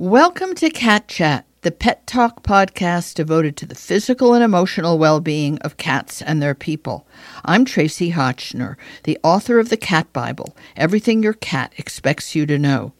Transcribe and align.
Welcome 0.00 0.54
to 0.54 0.70
Cat 0.70 1.08
Chat, 1.08 1.44
the 1.60 1.70
pet 1.70 2.06
talk 2.06 2.42
podcast 2.42 3.12
devoted 3.16 3.54
to 3.58 3.66
the 3.66 3.74
physical 3.74 4.32
and 4.32 4.42
emotional 4.42 4.96
well 4.98 5.20
being 5.20 5.58
of 5.58 5.76
cats 5.76 6.22
and 6.22 6.40
their 6.40 6.54
people. 6.54 7.06
I'm 7.44 7.66
Tracie 7.66 8.12
Hotchner, 8.12 8.76
the 9.04 9.18
author 9.22 9.58
of 9.58 9.68
the 9.68 9.76
Cat 9.76 10.10
Bible 10.14 10.56
Everything 10.74 11.22
Your 11.22 11.34
Cat 11.34 11.74
Expects 11.76 12.34
You 12.34 12.46
to 12.46 12.58
Know. 12.58 12.94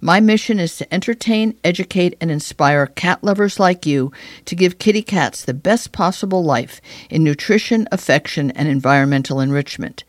My 0.00 0.18
mission 0.18 0.58
is 0.58 0.74
to 0.78 0.94
entertain, 0.94 1.58
educate, 1.62 2.16
and 2.22 2.30
inspire 2.30 2.86
cat 2.86 3.22
lovers 3.22 3.60
like 3.60 3.84
you 3.84 4.10
to 4.46 4.56
give 4.56 4.78
kitty 4.78 5.02
cats 5.02 5.44
the 5.44 5.52
best 5.52 5.92
possible 5.92 6.42
life 6.42 6.80
in 7.10 7.22
nutrition, 7.22 7.86
affection, 7.92 8.50
and 8.52 8.66
environmental 8.66 9.40
enrichment. 9.40 10.04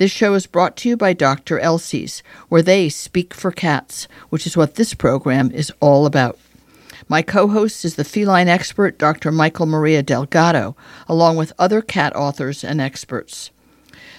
This 0.00 0.10
show 0.10 0.32
is 0.32 0.46
brought 0.46 0.78
to 0.78 0.88
you 0.88 0.96
by 0.96 1.12
Dr. 1.12 1.58
Elsey's, 1.58 2.22
where 2.48 2.62
they 2.62 2.88
speak 2.88 3.34
for 3.34 3.52
cats, 3.52 4.08
which 4.30 4.46
is 4.46 4.56
what 4.56 4.76
this 4.76 4.94
program 4.94 5.50
is 5.50 5.70
all 5.78 6.06
about. 6.06 6.38
My 7.06 7.20
co 7.20 7.48
host 7.48 7.84
is 7.84 7.96
the 7.96 8.02
feline 8.02 8.48
expert 8.48 8.96
Dr. 8.96 9.30
Mikel 9.30 9.66
Maria 9.66 10.02
Delgado, 10.02 10.74
along 11.06 11.36
with 11.36 11.52
other 11.58 11.82
cat 11.82 12.16
authors 12.16 12.64
and 12.64 12.80
experts. 12.80 13.50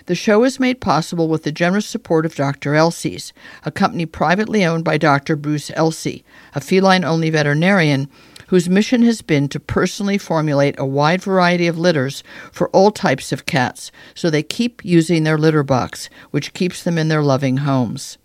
The 0.05 0.13
show 0.13 0.43
is 0.43 0.59
made 0.59 0.81
possible 0.81 1.27
with 1.27 1.41
the 1.41 1.51
generous 1.51 1.87
support 1.87 2.27
of 2.27 2.35
Dr. 2.35 2.75
Elsey's, 2.75 3.34
a 3.65 3.71
company 3.71 4.05
privately 4.05 4.63
owned 4.63 4.84
by 4.84 4.99
Dr. 4.99 5.35
Bruce 5.35 5.71
Elsey, 5.71 6.23
a 6.53 6.61
feline 6.61 7.03
only 7.03 7.31
veterinarian 7.31 8.07
whose 8.51 8.67
mission 8.67 9.01
has 9.01 9.21
been 9.21 9.47
to 9.47 9.61
personally 9.61 10.17
formulate 10.17 10.77
a 10.77 10.85
wide 10.85 11.21
variety 11.21 11.67
of 11.67 11.79
litters 11.79 12.21
for 12.51 12.69
all 12.71 12.91
types 12.91 13.31
of 13.31 13.45
cats 13.45 13.93
so 14.13 14.29
they 14.29 14.43
keep 14.43 14.83
using 14.83 15.23
their 15.23 15.37
litter 15.37 15.63
box, 15.63 16.09
which 16.31 16.53
keeps 16.53 16.83
them 16.83 16.97
in 16.97 17.07
their 17.07 17.23
loving 17.23 17.57
homes. 17.57 18.17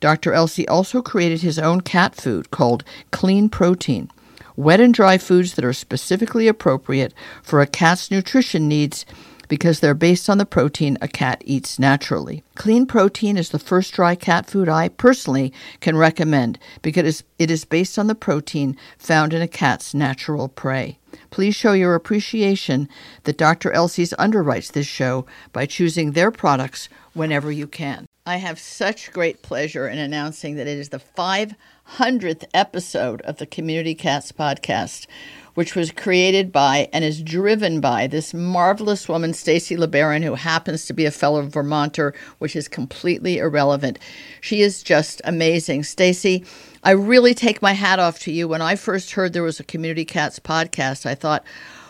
Dr. 0.00 0.32
Elsey 0.32 0.66
also 0.66 1.00
created 1.00 1.42
his 1.42 1.56
own 1.56 1.82
cat 1.82 2.16
food 2.16 2.50
called 2.50 2.82
Clean 3.12 3.48
Protein, 3.48 4.10
wet 4.56 4.80
and 4.80 4.92
dry 4.92 5.16
foods 5.18 5.54
that 5.54 5.64
are 5.64 5.72
specifically 5.72 6.48
appropriate 6.48 7.14
for 7.40 7.60
a 7.60 7.66
cat's 7.66 8.10
nutrition 8.10 8.66
needs 8.66 9.06
because 9.50 9.80
they're 9.80 9.94
based 9.94 10.30
on 10.30 10.38
the 10.38 10.46
protein 10.46 10.96
a 11.02 11.08
cat 11.08 11.42
eats 11.44 11.78
naturally. 11.78 12.42
Clean 12.54 12.86
protein 12.86 13.36
is 13.36 13.50
the 13.50 13.58
first 13.58 13.92
dry 13.92 14.14
cat 14.14 14.48
food 14.48 14.68
I 14.68 14.88
personally 14.88 15.52
can 15.80 15.96
recommend 15.96 16.58
because 16.80 17.24
it 17.38 17.50
is 17.50 17.64
based 17.66 17.98
on 17.98 18.06
the 18.06 18.14
protein 18.14 18.76
found 18.96 19.34
in 19.34 19.42
a 19.42 19.48
cat's 19.48 19.92
natural 19.92 20.48
prey. 20.48 20.98
Please 21.30 21.56
show 21.56 21.72
your 21.72 21.96
appreciation 21.96 22.88
that 23.24 23.36
Dr. 23.36 23.72
Elsey's 23.72 24.14
underwrites 24.14 24.70
this 24.70 24.86
show 24.86 25.26
by 25.52 25.66
choosing 25.66 26.12
their 26.12 26.30
products 26.30 26.88
whenever 27.12 27.50
you 27.50 27.66
can. 27.66 28.06
I 28.24 28.36
have 28.36 28.60
such 28.60 29.12
great 29.12 29.42
pleasure 29.42 29.88
in 29.88 29.98
announcing 29.98 30.54
that 30.56 30.68
it 30.68 30.78
is 30.78 30.90
the 30.90 31.00
500th 31.00 32.44
episode 32.54 33.20
of 33.22 33.38
the 33.38 33.46
Community 33.46 33.96
Cats 33.96 34.30
podcast 34.30 35.06
which 35.54 35.74
was 35.74 35.90
created 35.90 36.52
by 36.52 36.88
and 36.92 37.04
is 37.04 37.22
driven 37.22 37.80
by 37.80 38.06
this 38.06 38.32
marvelous 38.32 39.08
woman, 39.08 39.32
Stacy 39.32 39.76
LeBaron, 39.76 40.22
who 40.22 40.34
happens 40.34 40.86
to 40.86 40.92
be 40.92 41.04
a 41.04 41.10
fellow 41.10 41.42
Vermonter, 41.42 42.14
which 42.38 42.56
is 42.56 42.68
completely 42.68 43.38
irrelevant. 43.38 43.98
She 44.40 44.62
is 44.62 44.82
just 44.82 45.20
amazing. 45.24 45.84
Stacy, 45.84 46.44
I 46.82 46.92
really 46.92 47.34
take 47.34 47.60
my 47.60 47.72
hat 47.72 47.98
off 47.98 48.18
to 48.20 48.32
you. 48.32 48.48
When 48.48 48.62
I 48.62 48.76
first 48.76 49.12
heard 49.12 49.32
there 49.32 49.42
was 49.42 49.60
a 49.60 49.64
Community 49.64 50.04
Cats 50.04 50.38
podcast, 50.38 51.04
I 51.06 51.14
thought, 51.14 51.44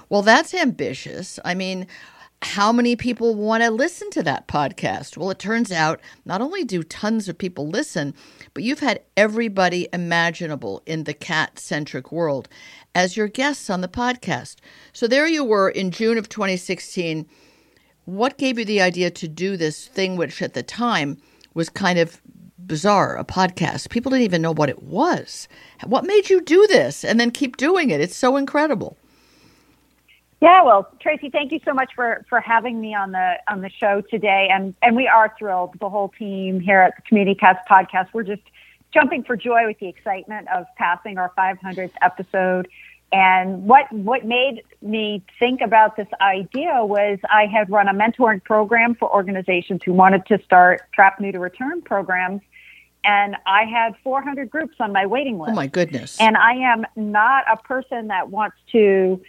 well, 0.09 0.23
that's 0.23 0.55
ambitious. 0.55 1.39
I 1.45 1.55
mean, 1.55 1.87
how 2.43 2.73
many 2.73 2.97
people 2.97 3.35
want 3.35 3.63
to 3.63 3.71
listen 3.71 4.11
to 4.11 4.23
that 4.23 4.49
podcast? 4.49 5.17
Well, 5.17 5.31
it 5.31 5.39
turns 5.39 5.71
out 5.71 6.01
not 6.25 6.41
only 6.41 6.65
do 6.65 6.83
tons 6.83 7.29
of 7.29 7.37
people 7.37 7.69
listen, 7.69 8.15
but 8.55 8.63
you've 8.63 8.81
had 8.81 9.03
everybody 9.17 9.89
imaginable 9.93 10.83
in 10.87 11.05
the 11.05 11.13
cat 11.13 11.59
centric 11.59 12.11
world 12.11 12.49
as 12.95 13.17
your 13.17 13.29
guests 13.29 13.69
on 13.69 13.83
the 13.83 13.89
podcast. 13.89 14.57
So 14.93 15.07
there 15.07 15.27
you 15.27 15.45
were 15.45 15.69
in 15.69 15.91
June 15.91 16.17
of 16.17 16.29
2016. 16.29 17.29
What 18.07 18.39
gave 18.39 18.59
you 18.59 18.65
the 18.65 18.81
idea 18.81 19.11
to 19.11 19.29
do 19.29 19.57
this 19.57 19.87
thing, 19.87 20.17
which 20.17 20.41
at 20.41 20.55
the 20.55 20.63
time 20.63 21.19
was 21.53 21.69
kind 21.69 21.99
of 21.99 22.23
bizarre, 22.59 23.17
a 23.17 23.25
podcast? 23.25 23.91
People 23.91 24.11
didn't 24.11 24.25
even 24.25 24.43
know 24.43 24.55
what 24.55 24.71
it 24.71 24.83
was. 24.83 25.47
What 25.85 26.07
made 26.07 26.31
you 26.31 26.41
do 26.41 26.67
this 26.69 27.05
and 27.05 27.21
then 27.21 27.31
keep 27.31 27.59
doing 27.59 27.91
it? 27.91 28.01
It's 28.01 28.17
so 28.17 28.37
incredible. 28.39 28.97
Yeah, 30.41 30.63
well, 30.63 30.91
Tracie, 31.01 31.29
thank 31.29 31.53
you 31.53 31.61
so 31.65 31.75
much 31.75 31.93
for 31.95 32.25
for 32.29 32.41
having 32.41 32.81
me 32.81 32.95
on 32.95 33.13
the 33.13 33.35
on 33.47 33.61
the 33.61 33.69
show 33.69 34.01
today, 34.01 34.49
and 34.51 34.75
and 34.81 34.97
we 34.97 35.07
are 35.07 35.35
thrilled. 35.39 35.75
The 35.81 35.91
whole 35.91 36.09
team 36.09 36.61
here 36.61 36.81
at 36.81 36.97
the 36.97 37.03
Community 37.03 37.39
Cats 37.39 37.61
podcast, 37.71 38.09
we're 38.15 38.23
just 38.23 38.43
jumping 38.93 39.23
for 39.23 39.37
joy 39.37 39.67
with 39.67 39.79
the 39.79 39.89
excitement 39.89 40.49
of 40.49 40.65
passing 40.77 41.19
our 41.19 41.33
500th 41.39 41.93
episode. 42.01 42.69
And 43.13 43.65
what 43.65 43.93
what 43.93 44.25
made 44.25 44.63
me 44.81 45.23
think 45.39 45.61
about 45.61 45.97
this 45.97 46.09
idea 46.23 46.87
was 46.87 47.19
I 47.31 47.45
had 47.45 47.69
run 47.69 47.89
a 47.89 47.93
mentoring 47.93 48.43
program 48.43 48.95
for 48.95 49.13
organizations 49.15 49.83
who 49.85 49.93
wanted 49.93 50.25
to 50.27 50.41
start 50.43 50.81
trap 50.95 51.21
neuter 51.21 51.41
return 51.41 51.83
programs 51.83 52.41
and 53.05 53.37
I 53.47 53.65
had 53.65 53.95
400 54.05 54.51
groups 54.51 54.77
on 54.79 54.93
my 54.93 55.07
waiting 55.07 55.39
list. 55.39 55.53
Oh 55.53 55.55
my 55.55 55.67
goodness. 55.67 56.21
And 56.21 56.37
I 56.37 56.53
am 56.53 56.85
not 56.97 57.45
a 57.51 57.57
person 57.57 58.09
that 58.09 58.29
wants 58.29 58.57
to 58.73 59.21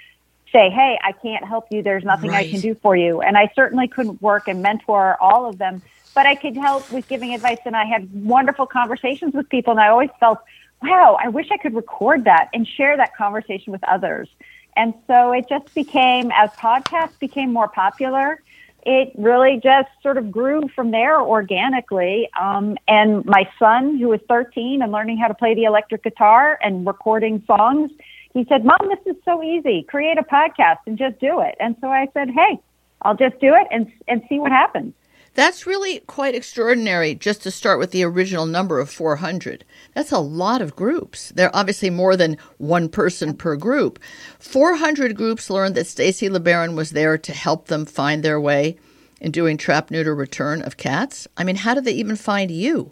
say, 0.52 0.70
hey, 0.70 1.00
I 1.04 1.12
can't 1.12 1.46
help 1.46 1.68
you. 1.72 1.82
There's 1.82 2.04
nothing 2.04 2.32
right. 2.32 2.48
I 2.48 2.50
can 2.50 2.60
do 2.60 2.76
for 2.76 2.96
you. 2.96 3.22
And 3.22 3.38
I 3.38 3.52
certainly 3.56 3.88
couldn't 3.88 4.22
work 4.22 4.48
and 4.48 4.62
mentor 4.62 5.18
all 5.22 5.48
of 5.48 5.58
them, 5.58 5.82
but 6.14 6.26
I 6.26 6.36
could 6.36 6.56
help 6.56 6.92
with 6.92 7.08
giving 7.08 7.34
advice. 7.34 7.60
And 7.66 7.76
I 7.76 7.86
had 7.86 8.10
wonderful 8.26 8.66
conversations 8.66 9.34
with 9.34 9.50
people. 9.50 9.72
And 9.72 9.80
I 9.80 9.90
always 9.90 10.10
felt, 10.20 10.40
wow, 10.82 11.18
I 11.22 11.30
wish 11.30 11.48
I 11.52 11.58
could 11.58 11.74
record 11.76 12.26
that 12.26 12.50
and 12.54 12.68
share 12.68 12.98
that 12.98 13.16
conversation 13.16 13.72
with 13.72 13.84
others. 13.86 14.30
And 14.76 14.94
so 15.08 15.32
it 15.32 15.48
just 15.50 15.74
became, 15.74 16.32
as 16.34 16.50
podcasts 16.52 17.20
became 17.20 17.52
more 17.52 17.68
popular, 17.68 18.42
it 18.84 19.12
really 19.18 19.60
just 19.64 19.90
sort 20.02 20.18
of 20.18 20.32
grew 20.32 20.68
from 20.70 20.92
there 20.92 21.22
organically. 21.22 22.30
Um, 22.40 22.78
and 22.88 23.24
my 23.26 23.50
son, 23.60 23.98
who 23.98 24.08
was 24.08 24.22
13 24.28 24.82
and 24.82 24.92
learning 24.92 25.18
how 25.18 25.28
to 25.28 25.34
play 25.34 25.54
the 25.54 25.66
electric 25.66 26.04
guitar 26.04 26.58
and 26.64 26.88
recording 26.88 27.44
songs, 27.46 27.92
he 28.34 28.46
said, 28.48 28.66
Mom, 28.66 28.80
this 28.90 29.16
is 29.16 29.22
so 29.26 29.44
easy. 29.44 29.84
Create 29.84 30.18
a 30.18 30.24
podcast 30.24 30.80
and 30.88 30.98
just 30.98 31.20
do 31.20 31.42
it. 31.42 31.56
And 31.60 31.76
so 31.82 31.88
I 31.88 32.08
said, 32.14 32.30
Hey, 32.30 32.60
I'll 33.02 33.16
just 33.16 33.40
do 33.40 33.54
it 33.56 33.68
and, 33.72 33.92
and 34.08 34.22
see 34.30 34.40
what 34.40 34.52
happens. 34.52 34.94
That's 35.34 35.66
really 35.66 36.00
quite 36.02 36.36
extraordinary 36.36 37.16
just 37.16 37.42
to 37.44 37.52
start 37.52 37.80
with 37.80 37.92
the 37.92 38.04
original 38.04 38.46
number 38.46 38.82
of 38.82 38.90
400. 38.90 39.64
That's 39.96 40.12
a 40.12 40.20
lot 40.20 40.62
of 40.62 40.76
groups. 40.76 41.32
They're 41.34 41.56
obviously 41.56 41.90
more 41.90 42.18
than 42.18 42.38
one 42.58 42.90
person 42.90 43.34
per 43.36 43.56
group. 43.56 43.98
400 44.40 45.16
groups 45.16 45.50
learned 45.50 45.76
that 45.76 45.88
Stacy 45.88 46.28
LeBaron 46.28 46.76
was 46.76 46.92
there 46.92 47.18
to 47.18 47.32
help 47.32 47.68
them 47.68 47.86
find 47.86 48.24
their 48.24 48.42
way 48.42 48.78
in 49.22 49.32
doing 49.32 49.56
trap 49.56 49.90
neuter 49.90 50.14
return 50.14 50.62
of 50.64 50.76
cats. 50.76 51.30
I 51.38 51.46
mean, 51.46 51.56
how 51.56 51.76
did 51.76 51.86
they 51.86 51.94
even 51.94 52.18
find 52.18 52.52
you? 52.52 52.92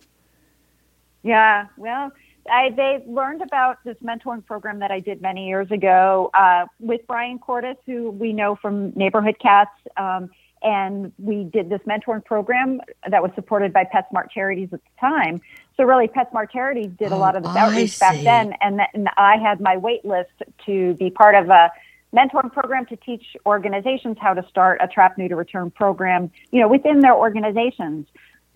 Yeah, 1.23 1.65
well, 1.75 2.11
I, 2.49 2.69
they 2.69 3.03
learned 3.07 3.41
about 3.41 3.77
this 3.83 3.97
mentoring 4.03 4.45
program 4.45 4.79
that 4.79 4.91
I 4.91 4.99
did 4.99 5.21
many 5.21 5.47
years 5.47 5.69
ago 5.71 6.29
uh, 6.33 6.65
with 6.79 7.05
Bryan 7.07 7.39
Kortis, 7.39 7.77
who 7.85 8.11
we 8.11 8.33
know 8.33 8.55
from 8.55 8.91
Neighborhood 8.91 9.37
Cats. 9.39 9.71
Um, 9.97 10.29
and 10.61 11.13
we 11.17 11.45
did 11.45 11.69
this 11.69 11.81
mentoring 11.87 12.23
program 12.23 12.81
that 13.09 13.21
was 13.21 13.31
supported 13.35 13.71
by 13.71 13.85
PetSmart 13.85 14.29
Charities 14.31 14.69
at 14.73 14.81
the 14.83 14.99
time. 14.99 15.41
So 15.77 15.83
really, 15.83 16.07
PetSmart 16.07 16.51
Charities 16.51 16.91
did 16.99 17.11
a 17.11 17.15
lot 17.15 17.35
of 17.35 17.43
this 17.43 17.53
oh, 17.55 17.57
outreach 17.57 17.97
back 17.99 18.21
then, 18.23 18.53
and, 18.59 18.77
th- 18.77 18.89
and 18.93 19.09
I 19.15 19.37
had 19.37 19.61
my 19.61 19.77
wait 19.77 20.03
list 20.03 20.31
to 20.65 20.95
be 20.95 21.09
part 21.09 21.35
of 21.35 21.49
a 21.49 21.71
mentoring 22.13 22.51
program 22.51 22.85
to 22.87 22.95
teach 22.97 23.37
organizations 23.45 24.17
how 24.19 24.33
to 24.33 24.45
start 24.49 24.79
a 24.81 24.87
trap 24.87 25.17
neuter 25.17 25.35
return 25.35 25.71
program, 25.71 26.31
you 26.51 26.59
know, 26.59 26.67
within 26.67 26.99
their 26.99 27.15
organizations. 27.15 28.07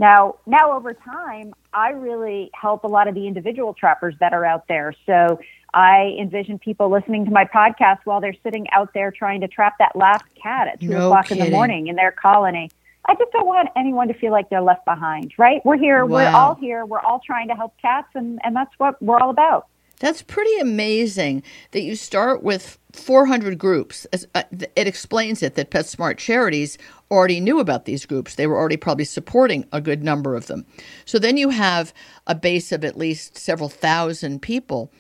Now, 0.04 0.36
now 0.46 0.74
over 0.74 0.94
time, 0.94 1.54
I 1.74 1.92
really 1.92 2.52
help 2.54 2.84
a 2.84 2.88
lot 2.88 3.08
of 3.08 3.16
the 3.16 3.26
individual 3.26 3.74
trappers 3.74 4.14
that 4.20 4.34
are 4.34 4.44
out 4.44 4.68
there. 4.68 4.94
So 5.06 5.40
I 5.74 6.18
envision 6.20 6.60
people 6.60 6.92
listening 6.92 7.24
to 7.24 7.32
my 7.32 7.46
podcast 7.46 8.00
while 8.04 8.20
they're 8.20 8.36
sitting 8.44 8.70
out 8.72 8.94
there 8.94 9.12
trying 9.12 9.40
to 9.40 9.48
trap 9.48 9.76
that 9.80 9.96
last 9.96 10.26
cat 10.36 10.68
at 10.68 10.82
two 10.82 10.90
no 10.90 11.08
o'clock 11.08 11.28
kidding. 11.28 11.42
in 11.42 11.50
the 11.50 11.56
morning 11.56 11.88
in 11.88 11.96
their 11.96 12.12
colony. 12.12 12.70
I 13.06 13.16
just 13.16 13.32
don't 13.32 13.48
want 13.48 13.70
anyone 13.78 14.10
to 14.10 14.14
feel 14.14 14.34
like 14.34 14.50
they're 14.50 14.62
left 14.62 14.84
behind, 14.84 15.34
right? 15.38 15.62
We're 15.64 15.78
here, 15.78 16.06
wow. 16.06 16.18
we're 16.18 16.38
all 16.38 16.56
here, 16.56 16.86
we're 16.86 17.00
all 17.00 17.22
trying 17.26 17.48
to 17.48 17.54
help 17.54 17.74
cats, 17.82 18.10
and, 18.14 18.42
and 18.44 18.54
that's 18.54 18.74
what 18.80 19.02
we're 19.02 19.20
all 19.20 19.30
about. 19.30 19.68
That's 20.04 20.22
pretty 20.22 20.58
amazing 20.58 21.44
that 21.72 21.84
you 21.84 21.96
start 21.96 22.44
with 22.44 22.78
400 22.92 23.58
groups. 23.58 24.06
Uh, 24.36 24.44
it 24.76 24.86
explains 24.86 25.42
it 25.42 25.56
that 25.56 25.72
PetSmart 25.72 26.18
Charities 26.18 26.78
already 27.10 27.40
knew 27.40 27.62
about 27.62 27.86
these 27.86 28.06
groups. 28.06 28.36
They 28.36 28.46
were 28.46 28.58
already 28.58 28.76
probably 28.76 29.06
supporting 29.06 29.66
a 29.72 29.80
good 29.80 30.04
number 30.04 30.36
of 30.36 30.48
them. 30.48 30.66
So 31.06 31.20
then 31.20 31.38
you 31.38 31.52
have 31.52 31.94
a 32.28 32.36
base 32.36 32.74
of 32.74 32.84
at 32.84 32.98
least 32.98 33.38
several 33.38 33.70
thousand 33.70 34.42
people. 34.42 34.92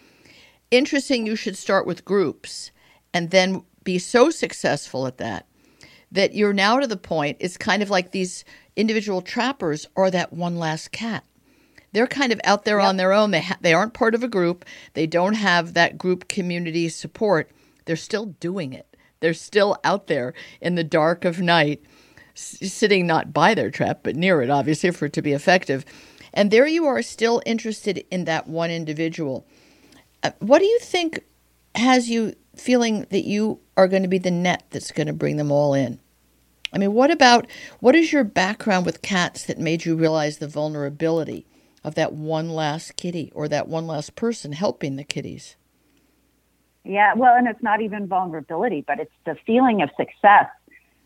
Interesting, 0.71 1.27
you 1.27 1.35
should 1.35 1.57
start 1.57 1.85
with 1.85 2.05
groups 2.05 2.71
and 3.13 3.29
then 3.29 3.65
be 3.83 3.99
so 3.99 4.29
successful 4.29 5.05
at 5.05 5.17
that 5.17 5.47
that 6.13 6.33
you're 6.33 6.53
now 6.53 6.79
to 6.79 6.87
the 6.87 6.95
point, 6.95 7.35
it's 7.41 7.57
kind 7.57 7.83
of 7.83 7.89
like 7.89 8.11
these 8.11 8.45
individual 8.77 9.21
trappers 9.21 9.85
are 9.97 10.09
that 10.11 10.31
one 10.31 10.55
last 10.55 10.93
cat 10.93 11.25
they're 11.93 12.07
kind 12.07 12.33
of 12.33 12.41
out 12.43 12.65
there 12.65 12.79
yep. 12.79 12.87
on 12.87 12.97
their 12.97 13.13
own. 13.13 13.31
They 13.31 13.41
ha- 13.41 13.57
they 13.61 13.73
aren't 13.73 13.93
part 13.93 14.15
of 14.15 14.23
a 14.23 14.27
group. 14.27 14.65
They 14.93 15.07
don't 15.07 15.35
have 15.35 15.73
that 15.73 15.97
group 15.97 16.27
community 16.27 16.89
support. 16.89 17.49
They're 17.85 17.95
still 17.95 18.25
doing 18.25 18.73
it. 18.73 18.97
They're 19.19 19.33
still 19.33 19.77
out 19.83 20.07
there 20.07 20.33
in 20.59 20.75
the 20.75 20.83
dark 20.83 21.23
of 21.23 21.39
night, 21.39 21.81
s- 22.35 22.57
sitting 22.73 23.07
not 23.07 23.31
by 23.31 23.53
their 23.53 23.71
trap 23.71 24.01
but 24.03 24.15
near 24.15 24.41
it, 24.41 24.49
obviously, 24.49 24.91
for 24.91 25.05
it 25.05 25.13
to 25.13 25.21
be 25.21 25.31
effective. 25.31 25.85
And 26.33 26.49
there 26.49 26.67
you 26.67 26.85
are, 26.85 27.01
still 27.01 27.41
interested 27.45 28.03
in 28.09 28.25
that 28.25 28.47
one 28.47 28.71
individual. 28.71 29.45
Uh, 30.23 30.31
what 30.39 30.59
do 30.59 30.65
you 30.65 30.79
think 30.79 31.23
has 31.75 32.09
you 32.09 32.33
feeling 32.55 33.05
that 33.11 33.25
you 33.25 33.59
are 33.77 33.87
going 33.87 34.03
to 34.03 34.09
be 34.09 34.17
the 34.17 34.31
net 34.31 34.63
that's 34.71 34.91
going 34.91 35.07
to 35.07 35.13
bring 35.13 35.37
them 35.37 35.51
all 35.51 35.73
in? 35.73 35.99
I 36.73 36.79
mean, 36.79 36.93
what 36.93 37.11
about 37.11 37.45
what 37.81 37.95
is 37.95 38.11
your 38.11 38.23
background 38.23 38.85
with 38.85 39.03
cats 39.03 39.45
that 39.45 39.59
made 39.59 39.85
you 39.85 39.95
realize 39.95 40.39
the 40.39 40.47
vulnerability 40.47 41.45
of 41.83 41.95
that 41.95 42.13
one 42.13 42.49
last 42.49 42.95
kitty 42.95 43.31
or 43.35 43.47
that 43.47 43.67
one 43.67 43.87
last 43.87 44.15
person 44.15 44.53
helping 44.53 44.95
the 44.95 45.03
kitties? 45.03 45.55
Yeah, 46.83 47.13
well, 47.15 47.35
and 47.35 47.47
it's 47.47 47.63
not 47.63 47.81
even 47.81 48.07
vulnerability, 48.07 48.83
but 48.85 48.99
it's 48.99 49.13
the 49.25 49.35
feeling 49.45 49.81
of 49.81 49.89
success. 49.97 50.47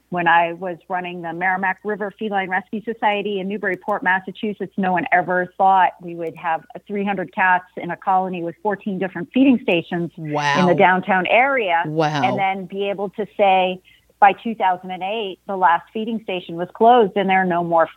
When 0.10 0.26
I 0.26 0.54
was 0.54 0.78
running 0.88 1.22
the 1.22 1.34
Merrimack 1.34 1.80
River 1.84 2.14
Feline 2.18 2.50
Rescue 2.50 2.82
Society 2.84 3.42
in 3.42 3.50
Newburyport, 3.50 4.04
Massachusetts, 4.04 4.72
no 4.78 4.94
one 4.94 5.06
ever 5.12 5.54
thought 5.58 5.92
we 6.02 6.16
would 6.16 6.34
have 6.38 6.66
300 6.88 7.36
cats 7.36 7.66
in 7.76 7.92
a 7.92 7.98
colony 7.98 8.42
with 8.42 8.56
14 8.64 9.00
different 9.00 9.30
feeding 9.34 9.60
stations 9.62 10.12
wow. 10.18 10.62
in 10.62 10.68
the 10.68 10.76
downtown 10.76 11.28
area. 11.28 11.84
Wow. 11.86 12.24
And 12.24 12.40
then 12.40 12.66
be 12.68 12.90
able 12.90 13.10
to 13.12 13.28
say, 13.36 13.82
by 14.20 14.32
2008, 14.32 15.40
the 15.46 15.58
last 15.58 15.84
feeding 15.92 16.22
station 16.24 16.56
was 16.56 16.70
closed, 16.74 17.18
and 17.18 17.30
there 17.30 17.42
are 17.42 17.46
no 17.46 17.64
more, 17.64 17.90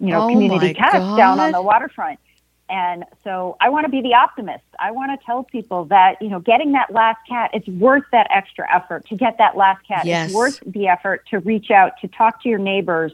you 0.00 0.08
know, 0.08 0.24
oh 0.24 0.28
community 0.28 0.74
cats 0.74 0.98
God. 0.98 1.16
down 1.16 1.40
on 1.40 1.52
the 1.52 1.62
waterfront. 1.62 2.18
And 2.70 3.04
so 3.24 3.56
I 3.60 3.70
want 3.70 3.86
to 3.86 3.90
be 3.90 4.02
the 4.02 4.14
optimist. 4.14 4.64
I 4.78 4.90
want 4.90 5.18
to 5.18 5.24
tell 5.24 5.42
people 5.42 5.86
that, 5.86 6.20
you 6.20 6.28
know, 6.28 6.38
getting 6.38 6.72
that 6.72 6.92
last 6.92 7.18
cat, 7.26 7.50
it's 7.54 7.66
worth 7.66 8.04
that 8.12 8.26
extra 8.30 8.70
effort 8.70 9.06
to 9.06 9.16
get 9.16 9.38
that 9.38 9.56
last 9.56 9.86
cat. 9.86 10.04
Yes. 10.04 10.26
It's 10.26 10.34
worth 10.34 10.62
the 10.66 10.86
effort 10.88 11.26
to 11.30 11.38
reach 11.38 11.70
out, 11.70 11.92
to 12.02 12.08
talk 12.08 12.42
to 12.42 12.48
your 12.48 12.58
neighbors, 12.58 13.12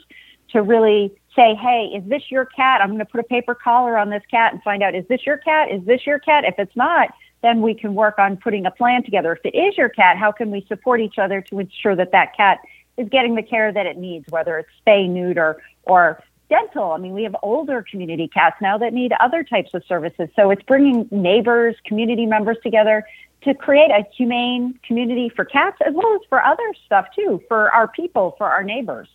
to 0.50 0.62
really 0.62 1.12
say, 1.36 1.54
hey, 1.54 1.90
is 1.94 2.08
this 2.08 2.31
your 2.31 2.46
cat? 2.46 2.81
I'm 2.81 2.88
going 2.88 2.98
to 2.98 3.04
put 3.04 3.20
a 3.20 3.25
paper 3.25 3.54
collar 3.54 3.96
on 3.96 4.10
this 4.10 4.22
cat 4.28 4.52
and 4.52 4.62
find 4.62 4.82
out, 4.82 4.94
is 4.94 5.06
this 5.08 5.25
your 5.25 5.38
cat? 5.38 5.70
Is 5.70 5.84
this 5.84 6.04
your 6.04 6.19
cat? 6.19 6.44
If 6.44 6.56
it's 6.58 6.75
not, 6.75 7.10
then 7.42 7.60
we 7.60 7.75
can 7.75 7.94
work 7.94 8.19
on 8.19 8.36
putting 8.36 8.66
a 8.66 8.70
plan 8.70 9.04
together. 9.04 9.32
If 9.32 9.52
it 9.52 9.56
is 9.56 9.76
your 9.76 9.88
cat, 9.88 10.16
how 10.16 10.32
can 10.32 10.50
we 10.50 10.64
support 10.66 11.00
each 11.00 11.19
other 11.19 11.40
to 11.42 11.60
ensure 11.60 11.94
that 11.94 12.10
that 12.10 12.36
cat 12.36 12.58
is 12.96 13.08
getting 13.08 13.34
the 13.34 13.42
care 13.42 13.72
that 13.72 13.86
it 13.86 13.98
needs, 13.98 14.26
whether 14.31 14.58
it's 14.58 14.69
spay, 14.84 15.08
neuter, 15.08 15.62
or 15.84 16.22
dental. 16.49 16.93
I 16.93 16.99
mean, 16.99 17.12
we 17.12 17.23
have 17.25 17.37
older 17.43 17.85
community 17.88 18.29
cats 18.29 18.56
now 18.61 18.79
that 18.79 18.93
need 18.93 19.12
other 19.20 19.43
types 19.43 19.70
of 19.75 19.82
services. 19.87 20.29
So 20.37 20.50
it's 20.50 20.62
bringing 20.62 21.08
neighbors, 21.11 21.76
community 21.85 22.26
members 22.26 22.56
together 22.62 23.05
to 23.43 23.55
create 23.55 23.91
a 23.91 24.05
humane 24.17 24.79
community 24.87 25.31
for 25.35 25.44
cats 25.44 25.76
as 25.87 25.94
well 25.94 26.14
as 26.14 26.20
for 26.29 26.43
other 26.43 26.75
stuff 26.87 27.06
too, 27.14 27.43
for 27.49 27.70
our 27.73 27.88
people, 27.88 28.35
for 28.38 28.49
our 28.50 28.62
neighbors. 28.62 29.08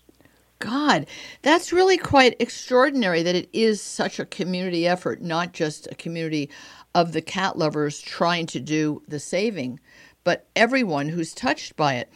God, 0.60 1.08
that's 1.42 1.72
really 1.72 1.98
quite 1.98 2.36
extraordinary 2.40 3.24
that 3.24 3.36
it 3.36 3.50
is 3.54 3.82
such 3.82 4.20
a 4.20 4.26
community 4.26 4.88
effort, 4.88 5.22
not 5.22 5.54
just 5.54 5.88
a 5.90 5.96
community 5.96 6.50
of 6.94 7.14
the 7.14 7.22
cat 7.22 7.58
lovers 7.58 8.02
trying 8.02 8.46
to 8.48 8.60
do 8.60 9.02
the 9.08 9.20
saving, 9.20 9.80
but 10.24 10.48
everyone 10.56 11.08
who's 11.08 11.34
touched 11.34 11.76
by 11.78 11.96
it. 11.96 12.12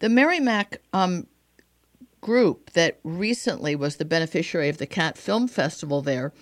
The 0.00 0.08
Merrimack 0.08 0.82
um, 0.92 1.26
group 2.20 2.70
that 2.72 2.98
recently 3.04 3.76
was 3.76 3.96
the 3.96 4.04
beneficiary 4.04 4.68
of 4.68 4.78
the 4.78 4.86
Cat 4.86 5.16
Film 5.16 5.48
Festival 5.48 6.02
there, 6.02 6.32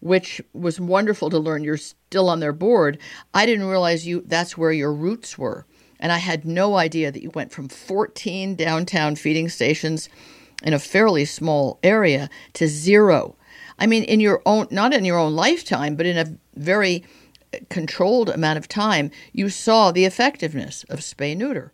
which 0.00 0.40
was 0.52 0.80
wonderful 0.80 1.30
to 1.30 1.38
learn 1.38 1.64
you're 1.64 1.76
still 1.76 2.28
on 2.28 2.40
their 2.40 2.52
board. 2.52 2.98
I 3.34 3.46
didn't 3.46 3.66
realize 3.66 4.06
you 4.06 4.22
that's 4.26 4.56
where 4.56 4.72
your 4.72 4.92
roots 4.92 5.36
were. 5.38 5.66
And 5.98 6.12
I 6.12 6.18
had 6.18 6.44
no 6.44 6.76
idea 6.76 7.10
that 7.10 7.22
you 7.22 7.30
went 7.30 7.52
from 7.52 7.68
14 7.68 8.54
downtown 8.54 9.16
feeding 9.16 9.48
stations 9.48 10.08
in 10.62 10.74
a 10.74 10.78
fairly 10.78 11.24
small 11.24 11.78
area 11.82 12.28
to 12.54 12.68
zero. 12.68 13.36
I 13.78 13.86
mean, 13.86 14.04
in 14.04 14.20
your 14.20 14.42
own, 14.46 14.68
not 14.70 14.92
in 14.92 15.04
your 15.04 15.18
own 15.18 15.34
lifetime, 15.34 15.96
but 15.96 16.06
in 16.06 16.18
a 16.18 16.36
very 16.58 17.04
controlled 17.68 18.28
amount 18.28 18.58
of 18.58 18.68
time, 18.68 19.10
you 19.32 19.48
saw 19.48 19.92
the 19.92 20.04
effectiveness 20.04 20.84
of 20.84 21.00
spay 21.00 21.36
neuter. 21.36 21.72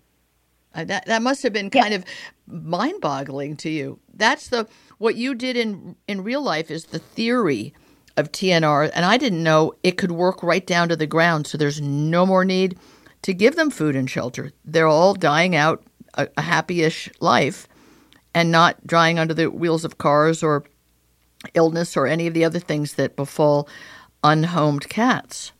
Uh, 0.74 0.84
that 0.84 1.06
that 1.06 1.22
must 1.22 1.42
have 1.42 1.52
been 1.52 1.70
kind 1.70 1.90
yeah. 1.90 1.96
of 1.96 2.04
mind-boggling 2.46 3.56
to 3.56 3.70
you. 3.70 3.98
That's 4.14 4.48
the 4.48 4.66
what 4.98 5.16
you 5.16 5.34
did 5.34 5.56
in 5.56 5.96
in 6.08 6.22
real 6.22 6.42
life 6.42 6.70
is 6.70 6.86
the 6.86 6.98
theory 6.98 7.74
of 8.16 8.32
TNR, 8.32 8.90
and 8.94 9.04
I 9.04 9.16
didn't 9.16 9.42
know 9.42 9.74
it 9.82 9.98
could 9.98 10.12
work 10.12 10.42
right 10.42 10.66
down 10.66 10.88
to 10.88 10.96
the 10.96 11.06
ground. 11.06 11.46
So 11.46 11.56
there's 11.58 11.80
no 11.80 12.26
more 12.26 12.44
need 12.44 12.78
to 13.22 13.32
give 13.32 13.56
them 13.56 13.70
food 13.70 13.96
and 13.96 14.08
shelter. 14.08 14.52
They're 14.64 14.86
all 14.86 15.14
dying 15.14 15.54
out 15.56 15.82
a, 16.14 16.28
a 16.36 16.42
happy-ish 16.42 17.10
life, 17.20 17.68
and 18.34 18.50
not 18.50 18.86
dying 18.86 19.18
under 19.18 19.34
the 19.34 19.50
wheels 19.50 19.84
of 19.84 19.98
cars 19.98 20.42
or 20.42 20.64
illness 21.54 21.96
or 21.96 22.06
any 22.06 22.26
of 22.26 22.34
the 22.34 22.44
other 22.44 22.58
things 22.58 22.94
that 22.94 23.16
befall 23.16 23.68
unhomed 24.22 24.88
cats. 24.88 25.52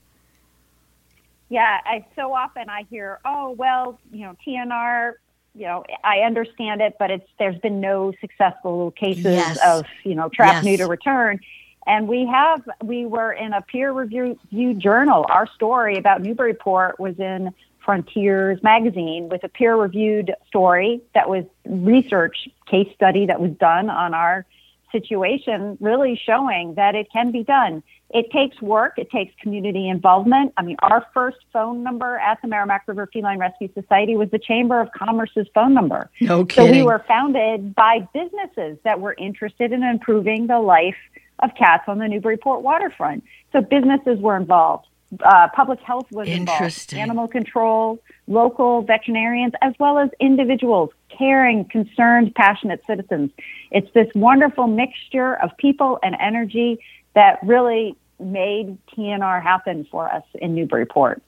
Yeah, 1.53 1.81
I 1.85 2.07
so 2.17 2.33
often 2.33 2.71
I 2.71 2.87
hear, 2.89 3.21
"Oh, 3.27 3.51
well, 3.51 4.01
you 4.11 4.25
know, 4.25 4.35
TNR, 4.43 5.17
you 5.55 5.67
know, 5.67 5.85
I 6.03 6.21
understand 6.21 6.81
it, 6.81 6.97
but 6.99 7.11
it's 7.11 7.29
there's 7.39 7.59
been 7.59 7.79
no 7.79 8.15
successful 8.23 8.91
cases 8.93 9.25
yes. 9.25 9.59
of, 9.63 9.85
you 10.03 10.15
know, 10.15 10.31
trap 10.31 10.55
yes. 10.55 10.65
neuter 10.65 10.87
return." 10.87 11.41
And 11.87 12.09
we 12.09 12.25
have 12.25 12.67
we 12.83 13.05
were 13.05 13.33
in 13.33 13.53
a 13.53 13.61
peer 13.61 13.93
reviewed 13.93 14.81
journal. 14.81 15.27
Our 15.29 15.47
story 15.47 15.99
about 15.99 16.23
Newburyport 16.23 16.99
was 16.99 17.19
in 17.19 17.53
Frontiers 17.85 18.63
magazine 18.63 19.29
with 19.29 19.45
a 19.45 19.51
peer 19.51 19.77
reviewed 19.77 20.35
story 20.47 21.03
that 21.15 21.29
was 21.29 21.45
research 21.67 22.49
case 22.67 22.89
study 22.95 23.27
that 23.27 23.43
was 23.43 23.51
done 23.51 23.91
on 23.91 24.15
our 24.15 24.47
situation, 24.91 25.77
really 25.81 26.19
showing 26.25 26.77
that 26.77 26.95
it 26.95 27.13
can 27.13 27.31
be 27.31 27.45
done. 27.45 27.83
It 28.13 28.31
takes 28.31 28.61
work. 28.61 28.95
It 28.99 29.11
takes 29.11 29.35
community 29.41 29.89
involvement. 29.89 30.53
I 30.57 30.63
mean, 30.63 30.77
our 30.81 31.07
first 31.15 31.39
phone 31.53 31.83
number 31.83 32.19
at 32.19 32.41
the 32.43 32.49
Merrimack 32.49 32.85
River 32.87 33.09
Feline 33.13 33.39
Rescue 33.39 33.71
Society 33.73 34.17
was 34.17 34.31
the 34.31 34.39
Chamber 34.39 34.81
of 34.81 34.91
Commerce's 34.93 35.47
phone 35.55 35.73
number. 35.73 36.11
No 36.21 36.45
kidding. 36.45 36.67
So 36.67 36.73
we 36.73 36.83
were 36.83 37.03
founded 37.09 37.75
by 37.75 38.07
businesses 38.13 38.79
that 38.85 39.01
were 39.01 39.15
interested 39.19 39.73
in 39.73 39.83
improving 39.83 40.47
the 40.47 40.61
life 40.61 40.97
of 41.39 41.55
cats 41.55 41.85
on 41.89 41.99
the 41.99 42.07
Newburyport 42.07 42.63
waterfront. 42.63 43.25
So 43.53 43.63
businesses 43.63 44.19
were 44.21 44.37
involved. 44.37 44.87
Uh, 45.23 45.49
public 45.55 45.81
health 45.81 46.11
was 46.11 46.27
involved, 46.27 46.95
animal 46.95 47.29
control, 47.29 47.99
local 48.27 48.81
veterinarians, 48.83 49.53
as 49.61 49.75
well 49.79 49.99
as 49.99 50.09
individuals, 50.21 50.91
caring, 51.11 51.67
concerned, 51.67 52.35
passionate 52.35 52.83
citizens. 52.87 53.31
It's 53.71 53.91
this 53.93 54.09
wonderful 54.15 54.69
mixture 54.69 55.35
of 55.35 55.55
people 55.59 55.99
and 56.03 56.17
energy 56.19 56.79
that 57.15 57.39
really 57.43 57.95
made 58.23 58.79
TNR 58.89 59.43
happen 59.43 59.87
for 59.91 60.13
us 60.13 60.25
in 60.35 60.55
Newburyport. 60.55 61.23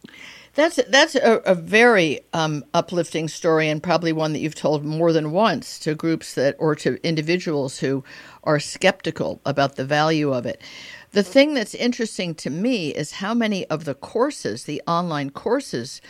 That's 0.54 0.78
that's 0.88 1.16
a, 1.16 1.42
a 1.44 1.54
very 1.54 2.20
um, 2.32 2.64
uplifting 2.74 3.26
story, 3.26 3.68
and 3.68 3.82
probably 3.82 4.12
one 4.12 4.32
that 4.32 4.38
you've 4.38 4.54
told 4.54 4.84
more 4.84 5.12
than 5.12 5.32
once 5.32 5.80
to 5.80 5.96
groups 5.96 6.34
that 6.34 6.54
or 6.60 6.76
to 6.76 7.04
individuals 7.04 7.78
who 7.78 8.04
are 8.44 8.60
skeptical 8.60 9.40
about 9.44 9.74
the 9.74 9.84
value 9.84 10.32
of 10.32 10.46
it. 10.46 10.62
The 11.10 11.24
thing 11.24 11.54
that's 11.54 11.74
interesting 11.74 12.34
to 12.36 12.50
me 12.50 12.90
is 12.90 13.12
how 13.12 13.34
many 13.34 13.64
of 13.66 13.84
the 13.84 13.94
courses, 13.94 14.64
the 14.64 14.82
online 14.86 15.30
courses 15.30 16.00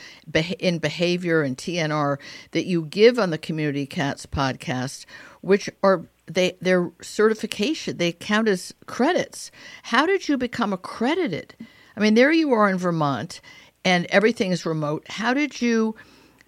in 0.59 0.79
behavior 0.79 1.43
and 1.43 1.57
TNR 1.57 2.19
that 2.53 2.65
you 2.65 2.87
give 2.87 3.19
on 3.19 3.31
the 3.31 3.39
Community 3.39 3.87
Cats 3.87 4.25
podcast, 4.25 5.05
which 5.43 5.69
are 5.83 6.07
they 6.27 6.57
their 6.61 6.91
certification 7.03 7.97
they 7.97 8.13
count 8.13 8.49
as 8.49 8.75
credits. 8.87 9.51
How 9.85 10.07
did 10.07 10.29
you 10.29 10.37
become 10.37 10.73
accredited? 10.73 11.55
I 11.97 12.01
mean 12.01 12.15
there 12.15 12.33
you 12.33 12.53
are 12.53 12.69
in 12.69 12.79
vermont 12.79 13.41
and 13.85 14.07
everything 14.07 14.51
is 14.51 14.65
remote. 14.65 15.07
How 15.09 15.35
did 15.35 15.61
you 15.61 15.95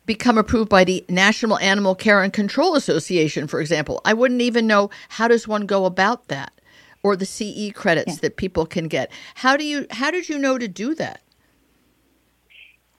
become 0.06 0.38
approved 0.38 0.70
by 0.70 0.84
the 0.84 1.04
national 1.08 1.58
animal 1.58 1.94
care 1.94 2.22
and 2.22 2.32
control 2.32 2.74
association 2.74 3.46
for 3.46 3.60
example? 3.60 4.00
I 4.04 4.14
wouldn't 4.14 4.42
even 4.42 4.66
know 4.66 4.90
how 5.08 5.28
does 5.28 5.46
one 5.46 5.66
go 5.66 5.84
about 5.84 6.28
that 6.28 6.52
or 7.02 7.16
the 7.16 7.26
ce 7.26 7.72
credits 7.74 8.14
yeah. 8.14 8.18
that 8.22 8.36
people 8.36 8.66
can 8.66 8.88
get. 8.88 9.10
How 9.34 9.56
do 9.56 9.64
you 9.64 9.86
how 9.90 10.10
did 10.10 10.28
you 10.28 10.38
know 10.38 10.58
to 10.58 10.68
do 10.68 10.94
that? 10.94 11.20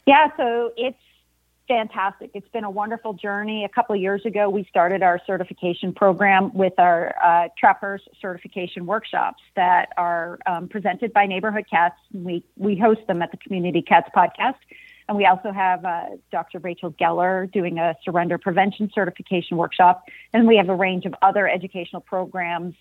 Yeah 0.05 0.29
so 0.37 0.71
it's 0.77 0.97
fantastic. 1.67 2.31
It's 2.33 2.47
been 2.49 2.63
a 2.63 2.69
wonderful 2.69 3.13
journey. 3.13 3.63
A 3.63 3.69
couple 3.69 3.95
of 3.95 4.01
years 4.01 4.25
ago, 4.25 4.49
we 4.49 4.65
started 4.69 5.03
our 5.03 5.19
certification 5.25 5.93
program 5.93 6.53
with 6.53 6.73
our 6.77 7.15
uh, 7.23 7.49
trappers 7.57 8.01
certification 8.21 8.85
workshops 8.85 9.41
that 9.55 9.89
are 9.97 10.39
um, 10.45 10.67
presented 10.67 11.13
by 11.13 11.25
Neighborhood 11.25 11.65
Cats. 11.69 11.95
We 12.13 12.43
we 12.55 12.77
host 12.77 13.01
them 13.07 13.21
at 13.21 13.31
the 13.31 13.37
Community 13.37 13.81
Cats 13.81 14.09
podcast, 14.15 14.55
and 15.07 15.17
we 15.17 15.25
also 15.25 15.51
have 15.51 15.85
uh, 15.85 16.05
Dr. 16.31 16.59
Rachel 16.59 16.91
Geller 16.91 17.51
doing 17.51 17.77
a 17.79 17.95
surrender 18.03 18.37
prevention 18.37 18.89
certification 18.93 19.57
workshop, 19.57 20.05
and 20.33 20.47
we 20.47 20.57
have 20.57 20.69
a 20.69 20.75
range 20.75 21.05
of 21.05 21.13
other 21.21 21.47
educational 21.47 22.01
programs 22.01 22.75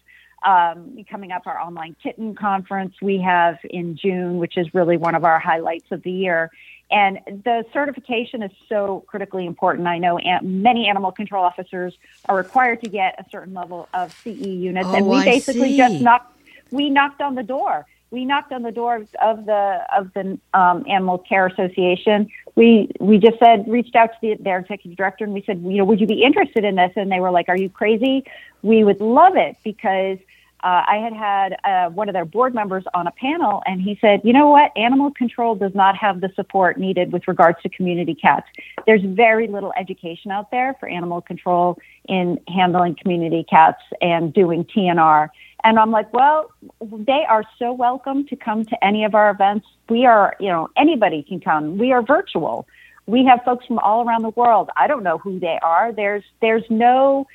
um, 0.44 0.96
coming 1.10 1.32
up 1.32 1.46
our 1.46 1.58
online 1.58 1.96
kitten 2.02 2.34
conference 2.34 2.94
we 3.02 3.18
have 3.20 3.58
in 3.64 3.96
June, 3.96 4.38
which 4.38 4.56
is 4.56 4.72
really 4.74 4.96
one 4.96 5.14
of 5.14 5.24
our 5.24 5.38
highlights 5.38 5.86
of 5.90 6.02
the 6.02 6.10
year. 6.10 6.50
And 6.90 7.18
the 7.26 7.64
certification 7.72 8.42
is 8.42 8.52
so 8.68 9.04
critically 9.08 9.44
important. 9.44 9.88
I 9.88 9.98
know 9.98 10.20
many 10.42 10.88
animal 10.88 11.10
control 11.10 11.44
officers 11.44 11.94
are 12.26 12.36
required 12.36 12.82
to 12.82 12.88
get 12.88 13.16
a 13.18 13.28
certain 13.30 13.54
level 13.54 13.88
of 13.92 14.12
CE 14.22 14.26
units, 14.26 14.88
oh, 14.88 14.94
and 14.94 15.08
we 15.08 15.24
basically 15.24 15.76
just 15.76 16.00
knocked 16.00 16.32
we 16.70 16.90
knocked 16.90 17.20
on 17.20 17.34
the 17.34 17.42
door. 17.42 17.86
We 18.10 18.24
knocked 18.24 18.52
on 18.52 18.62
the 18.62 18.72
door 18.72 19.04
of 19.20 19.46
the 19.46 19.84
of 19.96 20.12
the 20.14 20.38
um, 20.54 20.84
Animal 20.88 21.18
Care 21.18 21.46
Association. 21.46 22.28
We 22.54 22.90
we 23.00 23.18
just 23.18 23.38
said 23.38 23.66
reached 23.68 23.96
out 23.96 24.10
to 24.12 24.16
the, 24.22 24.36
their 24.40 24.60
executive 24.60 24.96
director 24.96 25.24
and 25.24 25.34
we 25.34 25.42
said, 25.42 25.60
you 25.60 25.78
know, 25.78 25.84
would 25.84 26.00
you 26.00 26.06
be 26.06 26.22
interested 26.22 26.64
in 26.64 26.76
this? 26.76 26.92
And 26.96 27.10
they 27.10 27.20
were 27.20 27.32
like, 27.32 27.48
Are 27.48 27.58
you 27.58 27.68
crazy? 27.68 28.24
We 28.62 28.84
would 28.84 29.00
love 29.00 29.36
it 29.36 29.56
because 29.64 30.18
uh, 30.64 30.82
I 30.88 30.96
had 30.96 31.12
had 31.12 31.56
uh, 31.64 31.90
one 31.90 32.08
of 32.08 32.14
their 32.14 32.24
board 32.24 32.54
members 32.54 32.84
on 32.94 33.06
a 33.06 33.10
panel, 33.10 33.62
and 33.66 33.80
he 33.80 33.98
said, 34.00 34.22
"You 34.24 34.32
know 34.32 34.48
what? 34.48 34.72
Animal 34.76 35.10
control 35.10 35.54
does 35.54 35.74
not 35.74 35.96
have 35.96 36.20
the 36.22 36.30
support 36.34 36.78
needed 36.78 37.12
with 37.12 37.28
regards 37.28 37.60
to 37.62 37.68
community 37.68 38.14
cats. 38.14 38.46
There's 38.86 39.02
very 39.02 39.48
little 39.48 39.72
education 39.76 40.30
out 40.30 40.50
there 40.50 40.74
for 40.80 40.88
animal 40.88 41.20
control 41.20 41.78
in 42.08 42.40
handling 42.48 42.96
community 42.96 43.44
cats 43.48 43.82
and 44.00 44.32
doing 44.32 44.64
TNR." 44.64 45.28
And 45.62 45.78
I'm 45.78 45.90
like, 45.90 46.10
"Well, 46.14 46.50
they 46.80 47.26
are 47.28 47.44
so 47.58 47.72
welcome 47.72 48.26
to 48.28 48.36
come 48.36 48.64
to 48.64 48.84
any 48.84 49.04
of 49.04 49.14
our 49.14 49.30
events. 49.30 49.66
We 49.90 50.06
are, 50.06 50.36
you 50.40 50.48
know, 50.48 50.70
anybody 50.76 51.22
can 51.22 51.38
come. 51.38 51.76
We 51.76 51.92
are 51.92 52.02
virtual. 52.02 52.66
We 53.06 53.24
have 53.26 53.44
folks 53.44 53.66
from 53.66 53.78
all 53.80 54.08
around 54.08 54.22
the 54.22 54.30
world. 54.30 54.70
I 54.76 54.86
don't 54.86 55.02
know 55.02 55.18
who 55.18 55.38
they 55.38 55.58
are. 55.62 55.92
There's 55.92 56.24
there's 56.40 56.64
no." 56.70 57.26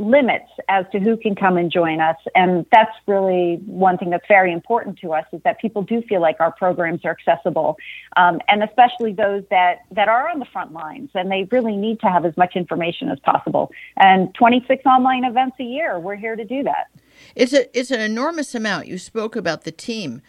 Limits 0.00 0.50
as 0.68 0.86
to 0.92 0.98
who 0.98 1.16
can 1.16 1.34
come 1.34 1.56
and 1.56 1.70
join 1.70 2.00
us. 2.00 2.16
And 2.34 2.64
that's 2.72 2.92
really 3.06 3.60
one 3.66 3.98
thing 3.98 4.10
that's 4.10 4.26
very 4.26 4.52
important 4.52 4.98
to 5.00 5.12
us 5.12 5.26
is 5.32 5.42
that 5.44 5.60
people 5.60 5.82
do 5.82 6.02
feel 6.02 6.20
like 6.20 6.36
our 6.40 6.50
programs 6.50 7.04
are 7.04 7.10
accessible. 7.10 7.76
Um, 8.16 8.40
and 8.48 8.62
especially 8.62 9.12
those 9.12 9.44
that, 9.50 9.80
that 9.92 10.08
are 10.08 10.28
on 10.28 10.38
the 10.38 10.46
front 10.46 10.72
lines 10.72 11.10
and 11.14 11.30
they 11.30 11.46
really 11.52 11.76
need 11.76 12.00
to 12.00 12.06
have 12.06 12.24
as 12.24 12.36
much 12.36 12.56
information 12.56 13.10
as 13.10 13.18
possible. 13.20 13.70
And 13.96 14.34
26 14.34 14.84
online 14.86 15.24
events 15.24 15.56
a 15.60 15.64
year, 15.64 15.98
we're 16.00 16.16
here 16.16 16.34
to 16.34 16.44
do 16.44 16.62
that. 16.62 16.88
It's 17.36 17.52
a 17.52 17.78
it's 17.78 17.90
an 17.90 18.00
enormous 18.00 18.54
amount. 18.54 18.86
You 18.86 18.96
spoke 18.96 19.36
about 19.36 19.64
the 19.64 19.72
team 19.72 20.22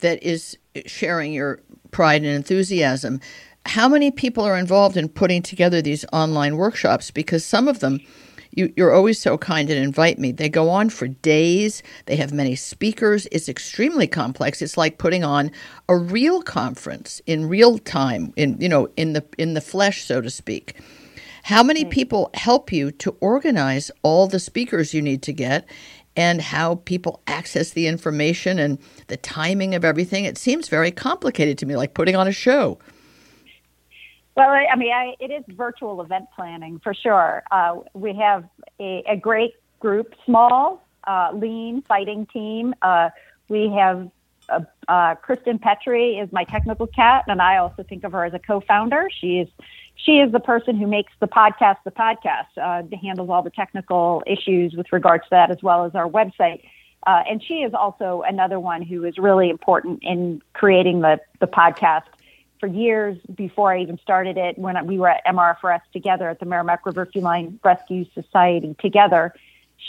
that 0.00 0.22
is 0.22 0.58
sharing 0.84 1.32
your 1.32 1.62
pride 1.90 2.22
and 2.22 2.30
enthusiasm. 2.30 3.20
How 3.64 3.88
many 3.88 4.10
people 4.10 4.44
are 4.44 4.56
involved 4.56 4.96
in 4.96 5.08
putting 5.08 5.42
together 5.42 5.80
these 5.80 6.04
online 6.12 6.56
workshops? 6.56 7.10
Because 7.10 7.44
some 7.44 7.68
of 7.68 7.80
them 7.80 8.00
you, 8.56 8.72
are 8.84 8.92
always 8.92 9.20
so 9.20 9.36
kind 9.36 9.68
and 9.70 9.78
invite 9.78 10.18
me. 10.18 10.32
They 10.32 10.48
go 10.48 10.70
on 10.70 10.88
for 10.88 11.06
days. 11.06 11.82
They 12.06 12.16
have 12.16 12.32
many 12.32 12.56
speakers. 12.56 13.28
It's 13.30 13.48
extremely 13.48 14.06
complex. 14.06 14.62
It's 14.62 14.78
like 14.78 14.98
putting 14.98 15.22
on 15.22 15.52
a 15.88 15.96
real 15.96 16.42
conference 16.42 17.20
in 17.26 17.48
real 17.48 17.78
time, 17.78 18.32
in 18.34 18.58
you 18.60 18.68
know, 18.68 18.88
in 18.96 19.12
the 19.12 19.24
in 19.36 19.54
the 19.54 19.60
flesh, 19.60 20.04
so 20.04 20.20
to 20.20 20.30
speak. 20.30 20.74
How 21.44 21.62
many 21.62 21.84
hmm. 21.84 21.90
people 21.90 22.30
help 22.34 22.72
you 22.72 22.90
to 22.92 23.16
organize 23.20 23.90
all 24.02 24.26
the 24.26 24.40
speakers 24.40 24.94
you 24.94 25.02
need 25.02 25.22
to 25.24 25.32
get, 25.32 25.68
and 26.16 26.40
how 26.40 26.76
people 26.86 27.22
access 27.26 27.70
the 27.70 27.86
information 27.86 28.58
and 28.58 28.78
the 29.08 29.18
timing 29.18 29.74
of 29.74 29.84
everything? 29.84 30.24
It 30.24 30.38
seems 30.38 30.68
very 30.68 30.90
complicated 30.90 31.58
to 31.58 31.66
me, 31.66 31.76
like 31.76 31.92
putting 31.92 32.16
on 32.16 32.26
a 32.26 32.32
show. 32.32 32.78
Well, 34.36 34.50
I 34.50 34.76
mean, 34.76 34.92
I, 34.92 35.16
it 35.18 35.30
is 35.30 35.44
virtual 35.56 36.02
event 36.02 36.26
planning 36.34 36.78
for 36.80 36.92
sure. 36.92 37.42
Uh, 37.50 37.76
we 37.94 38.14
have 38.16 38.44
a, 38.78 39.02
a, 39.08 39.16
great 39.16 39.54
group, 39.80 40.14
small, 40.26 40.86
uh, 41.06 41.30
lean 41.32 41.80
fighting 41.88 42.26
team. 42.26 42.74
Uh, 42.82 43.08
we 43.48 43.70
have 43.70 44.10
uh, 44.50 44.60
uh, 44.88 45.14
Kristen 45.14 45.58
Petrie 45.58 46.18
is 46.18 46.30
my 46.32 46.44
technical 46.44 46.86
cat, 46.86 47.24
and 47.28 47.40
I 47.40 47.56
also 47.56 47.82
think 47.82 48.04
of 48.04 48.12
her 48.12 48.26
as 48.26 48.34
a 48.34 48.38
co-founder. 48.38 49.08
She 49.10 49.38
is 49.38 49.48
she 49.94 50.18
is 50.18 50.30
the 50.30 50.40
person 50.40 50.76
who 50.76 50.86
makes 50.86 51.14
the 51.18 51.28
podcast 51.28 51.78
the 51.84 51.90
podcast, 51.90 52.48
uh, 52.60 52.82
handles 53.00 53.30
all 53.30 53.42
the 53.42 53.50
technical 53.50 54.22
issues 54.26 54.74
with 54.74 54.92
regards 54.92 55.24
to 55.24 55.30
that, 55.30 55.50
as 55.50 55.62
well 55.62 55.86
as 55.86 55.94
our 55.94 56.08
website. 56.08 56.60
and 57.06 57.42
she 57.42 57.62
is 57.62 57.72
also 57.72 58.22
another 58.28 58.60
one 58.60 58.82
who 58.82 59.02
is 59.04 59.16
really 59.16 59.48
important 59.48 60.00
in 60.02 60.42
creating 60.52 61.00
the 61.00 61.18
the 61.40 61.46
podcast 61.46 62.02
for 62.60 62.66
years 62.66 63.18
before 63.34 63.72
I 63.72 63.80
even 63.80 63.98
started 63.98 64.36
it, 64.36 64.58
when 64.58 64.86
we 64.86 64.98
were 64.98 65.08
at 65.08 65.24
MRFRS 65.26 65.82
together 65.92 66.28
at 66.28 66.40
the 66.40 66.46
Merrimack 66.46 66.84
River 66.86 67.06
Feline 67.06 67.58
Rescue 67.64 68.04
Society 68.14 68.74
together, 68.80 69.34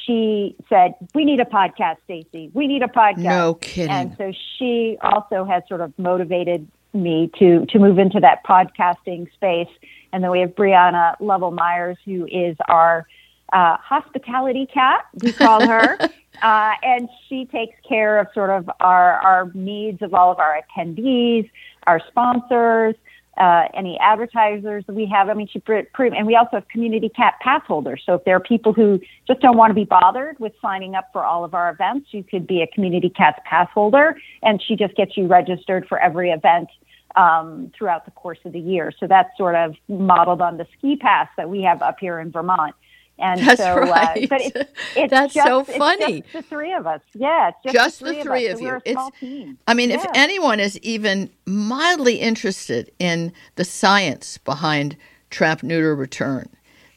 she 0.06 0.56
said, 0.70 0.96
"We 1.14 1.26
need 1.26 1.40
a 1.40 1.46
podcast, 1.46 1.98
Stacy. 2.04 2.52
We 2.54 2.68
need 2.68 2.84
a 2.84 2.88
podcast." 2.88 3.18
No 3.18 3.56
kidding. 3.56 3.90
And 3.90 4.16
so 4.18 4.32
she 4.58 4.98
also 5.02 5.46
has 5.46 5.64
sort 5.68 5.82
of 5.82 5.98
motivated 5.98 6.68
me 6.94 7.30
to 7.40 7.66
to 7.68 7.80
move 7.80 8.00
into 8.00 8.20
that 8.20 8.44
podcasting 8.46 9.32
space. 9.34 9.70
And 10.12 10.24
then 10.24 10.32
we 10.32 10.40
have 10.40 10.52
Brianna 10.56 11.16
Lovell 11.20 11.52
Myers, 11.52 11.98
who 12.06 12.26
is 12.26 12.58
our 12.68 13.08
uh, 13.54 13.78
hospitality 13.78 14.68
cat, 14.72 15.06
we 15.22 15.32
call 15.32 15.66
her. 15.68 15.98
uh, 16.42 16.74
and 16.84 17.10
she 17.28 17.46
takes 17.46 17.76
care 17.88 18.20
of 18.20 18.28
sort 18.34 18.50
of 18.50 18.70
our, 18.80 19.14
our 19.14 19.52
needs 19.54 20.02
of 20.02 20.14
all 20.14 20.32
of 20.32 20.40
our 20.40 20.62
attendees, 20.62 21.50
our 21.86 22.02
sponsors, 22.08 22.96
uh, 23.38 23.68
any 23.74 24.00
advertisers 24.00 24.84
that 24.88 24.94
we 24.94 25.06
have. 25.06 25.30
I 25.30 25.34
mean, 25.34 25.48
she 25.48 25.60
pre- 25.60 25.84
pre- 25.94 26.10
and 26.10 26.26
we 26.26 26.36
also 26.36 26.52
have 26.54 26.68
community 26.70 27.10
cat 27.10 27.36
pass 27.40 27.62
holders. 27.68 28.02
So 28.06 28.16
if 28.16 28.24
there 28.26 28.36
are 28.36 28.40
people 28.40 28.74
who 28.74 29.00
just 29.28 29.42
don't 29.42 29.58
want 29.58 29.70
to 29.70 29.76
be 29.76 29.86
bothered 29.86 30.40
with 30.40 30.54
signing 30.62 30.96
up 30.96 31.10
for 31.14 31.24
all 31.24 31.44
of 31.44 31.54
our 31.54 31.70
events, 31.70 32.08
you 32.12 32.24
could 32.24 32.48
be 32.48 32.62
a 32.62 32.68
community 32.68 33.10
cats 33.10 33.40
pass 33.46 33.70
holder, 33.74 34.18
and 34.42 34.62
she 34.62 34.76
just 34.76 34.96
gets 34.96 35.16
you 35.16 35.28
registered 35.28 35.88
for 35.88 36.00
every 36.00 36.32
event 36.32 36.70
um, 37.16 37.72
throughout 37.78 38.06
the 38.06 38.12
course 38.12 38.40
of 38.46 38.54
the 38.54 38.60
year. 38.60 38.92
So 39.00 39.08
that's 39.08 39.36
sort 39.38 39.56
of 39.56 39.76
modeled 39.88 40.42
on 40.42 40.58
the 40.58 40.68
ski 40.78 40.96
pass 40.96 41.30
that 41.38 41.50
we 41.50 41.62
have 41.62 41.82
up 41.82 41.98
here 42.00 42.20
in 42.20 42.32
Vermont. 42.32 42.76
And 43.20 43.42
That's 43.42 43.62
so, 43.62 43.78
right. 43.78 44.24
Uh, 44.24 44.28
but 44.30 44.42
it's, 44.42 44.72
it's 44.96 45.12
That's 45.12 45.34
just, 45.34 45.48
so 45.48 45.64
funny. 45.64 46.22
just 46.22 46.34
the 46.34 46.42
three 46.44 46.74
of 46.74 46.86
us. 46.86 47.02
Yeah, 47.16 47.52
just, 47.64 47.74
just 47.74 48.00
the 48.00 48.14
three, 48.14 48.18
the 48.18 48.24
three 48.24 48.46
of, 48.48 48.60
of, 48.60 48.76
us. 48.76 48.82
you. 48.86 48.94
So 48.94 49.12
it's, 49.22 49.60
I 49.68 49.74
mean, 49.74 49.90
yeah. 49.90 49.98
if 49.98 50.06
anyone 50.14 50.60
is 50.60 50.78
even 50.80 51.30
mildly 51.46 52.16
interested 52.16 52.92
in 53.00 53.34
the 53.56 53.66
science 53.66 54.38
behind 54.38 54.98
trap, 55.30 55.64
neuter, 55.64 55.96
return, 55.96 56.50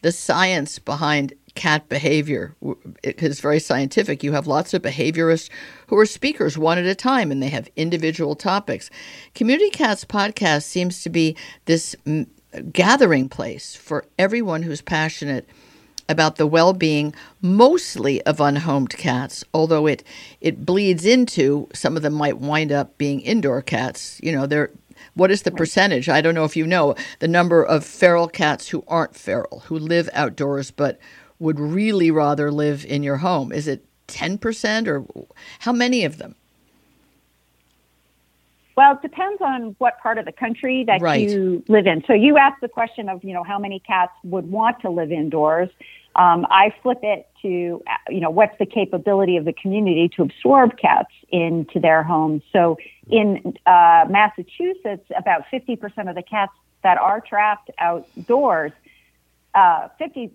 the 0.02 0.12
science 0.12 0.78
behind 0.78 1.32
cat 1.54 1.88
behavior 1.88 2.54
is 3.02 3.40
very 3.40 3.58
scientific. 3.58 4.22
You 4.22 4.32
have 4.32 4.46
lots 4.46 4.72
of 4.72 4.82
behaviorists 4.82 5.50
who 5.88 5.98
are 5.98 6.06
speakers 6.06 6.56
one 6.56 6.78
at 6.78 6.86
a 6.86 6.94
time, 6.94 7.30
and 7.30 7.42
they 7.42 7.48
have 7.48 7.68
individual 7.76 8.34
topics. 8.34 8.90
Community 9.34 9.70
Cats 9.70 10.04
podcast 10.04 10.62
seems 10.62 11.02
to 11.02 11.10
be 11.10 11.36
this 11.64 11.96
gathering 12.72 13.28
place 13.28 13.74
for 13.74 14.04
everyone 14.18 14.62
who's 14.62 14.80
passionate 14.80 15.48
about 16.11 16.37
the 16.37 16.47
well-being 16.47 17.14
mostly 17.40 18.21
of 18.23 18.40
unhomed 18.40 18.90
cats 18.90 19.45
although 19.55 19.87
it 19.87 20.05
it 20.40 20.67
bleeds 20.67 21.07
into 21.07 21.69
some 21.73 21.97
of 21.97 22.02
them 22.02 22.12
might 22.12 22.38
wind 22.38 22.73
up 22.73 22.99
being 22.99 23.21
indoor 23.21 23.62
cats 23.62 24.21
you 24.23 24.33
know 24.33 24.47
they're 24.47 24.71
what 25.14 25.31
is 25.31 25.43
the 25.43 25.50
percentage 25.50 26.09
i 26.09 26.21
don't 26.21 26.35
know 26.35 26.45
if 26.45 26.57
you 26.57 26.67
know 26.67 26.95
the 27.21 27.29
number 27.29 27.62
of 27.62 27.85
feral 27.85 28.29
cats 28.29 28.69
who 28.69 28.85
aren't 28.88 29.14
feral 29.14 29.61
who 29.67 29.79
live 29.79 30.11
outdoors 30.12 30.71
but 30.71 30.99
would 31.38 31.59
really 31.59 32.11
rather 32.11 32.50
live 32.50 32.85
in 32.85 33.02
your 33.02 33.19
home 33.19 33.52
is 33.52 33.67
it 33.67 33.85
10% 34.09 34.88
or 34.88 35.07
how 35.61 35.73
many 35.73 36.05
of 36.05 36.19
them 36.19 36.35
well, 38.81 38.95
it 38.95 39.02
depends 39.02 39.43
on 39.43 39.76
what 39.76 40.00
part 40.00 40.17
of 40.17 40.25
the 40.25 40.33
country 40.33 40.85
that 40.85 41.02
right. 41.02 41.29
you 41.29 41.62
live 41.69 41.87
in. 41.87 42.02
So 42.07 42.14
you 42.14 42.38
asked 42.38 42.62
the 42.62 42.69
question 42.69 43.11
of, 43.11 43.23
you 43.23 43.35
know, 43.35 43.43
how 43.43 43.59
many 43.59 43.79
cats 43.81 44.12
would 44.25 44.50
want 44.50 44.81
to 44.81 44.88
live 44.88 45.12
indoors. 45.12 45.69
Um, 46.17 46.47
I 46.50 46.75
flip 46.83 46.99
it 47.02 47.29
to, 47.43 47.49
you 48.09 48.21
know, 48.21 48.31
what's 48.31 48.59
the 48.59 48.67
capability 48.67 49.37
of 49.37 49.45
the 49.45 49.52
community 49.52 50.11
to 50.17 50.23
absorb 50.23 50.76
cats 50.76 51.12
into 51.31 51.79
their 51.79 52.02
homes. 52.02 52.43
So 52.52 52.79
in 53.09 53.55
uh, 53.67 54.07
Massachusetts, 54.09 55.07
about 55.17 55.45
50% 55.52 56.09
of 56.09 56.17
the 56.17 56.23
cats 56.23 56.52
that 56.83 56.99
are 56.99 57.21
trapped 57.21 57.71
outdoors, 57.79 58.73
uh, 59.55 59.88
50% 60.00 60.31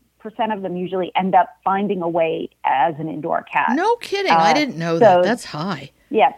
of 0.53 0.61
them 0.61 0.77
usually 0.77 1.11
end 1.15 1.35
up 1.35 1.49
finding 1.63 2.01
a 2.01 2.09
way 2.09 2.49
as 2.63 2.95
an 2.97 3.09
indoor 3.09 3.43
cat. 3.43 3.71
No 3.73 3.95
kidding. 3.97 4.31
Uh, 4.31 4.37
I 4.37 4.53
didn't 4.53 4.77
know 4.77 4.95
so, 4.95 4.99
that. 4.99 5.23
That's 5.23 5.45
high. 5.45 5.91
Yes. 6.09 6.33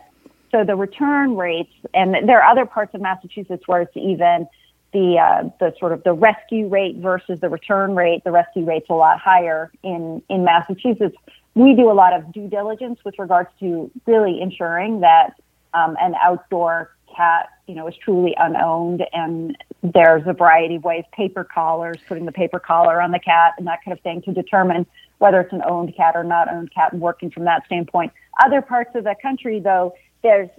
So 0.51 0.63
the 0.63 0.75
return 0.75 1.35
rates, 1.35 1.73
and 1.93 2.27
there 2.27 2.41
are 2.41 2.49
other 2.49 2.65
parts 2.65 2.95
of 2.95 3.01
Massachusetts 3.01 3.63
where 3.67 3.81
it's 3.81 3.95
even 3.95 4.47
the 4.97 5.19
uh, 5.19 5.49
the 5.59 5.75
sort 5.79 5.91
of 5.91 6.03
the 6.03 6.13
rescue 6.13 6.67
rate 6.67 6.97
versus 6.97 7.39
the 7.39 7.49
return 7.49 7.95
rate. 7.95 8.23
The 8.23 8.31
rescue 8.31 8.65
rate's 8.65 8.89
a 8.89 8.93
lot 8.93 9.19
higher 9.19 9.71
in 9.83 10.23
in 10.27 10.43
Massachusetts. 10.43 11.15
We 11.53 11.75
do 11.75 11.91
a 11.91 11.93
lot 11.93 12.13
of 12.13 12.31
due 12.31 12.47
diligence 12.47 12.99
with 13.05 13.15
regards 13.19 13.49
to 13.59 13.91
really 14.07 14.41
ensuring 14.41 15.01
that 15.01 15.35
um, 15.73 15.95
an 15.99 16.15
outdoor 16.23 16.95
cat, 17.15 17.49
you 17.67 17.75
know, 17.75 17.87
is 17.87 17.95
truly 17.95 18.35
unowned, 18.39 19.03
and 19.13 19.55
there's 19.83 20.23
a 20.25 20.33
variety 20.33 20.77
of 20.77 20.83
ways: 20.83 21.03
paper 21.11 21.43
collars, 21.43 21.97
putting 22.07 22.25
the 22.25 22.31
paper 22.31 22.59
collar 22.59 22.99
on 22.99 23.11
the 23.11 23.19
cat, 23.19 23.53
and 23.59 23.67
that 23.67 23.83
kind 23.85 23.95
of 23.95 24.01
thing, 24.01 24.23
to 24.23 24.33
determine 24.33 24.87
whether 25.19 25.41
it's 25.41 25.53
an 25.53 25.61
owned 25.67 25.95
cat 25.95 26.15
or 26.15 26.23
not 26.23 26.51
owned 26.51 26.73
cat, 26.73 26.91
and 26.91 27.01
working 27.01 27.29
from 27.29 27.45
that 27.45 27.63
standpoint. 27.67 28.11
Other 28.43 28.63
parts 28.63 28.95
of 28.95 29.03
the 29.03 29.15
country, 29.21 29.59
though, 29.59 29.93
there's 30.23 30.49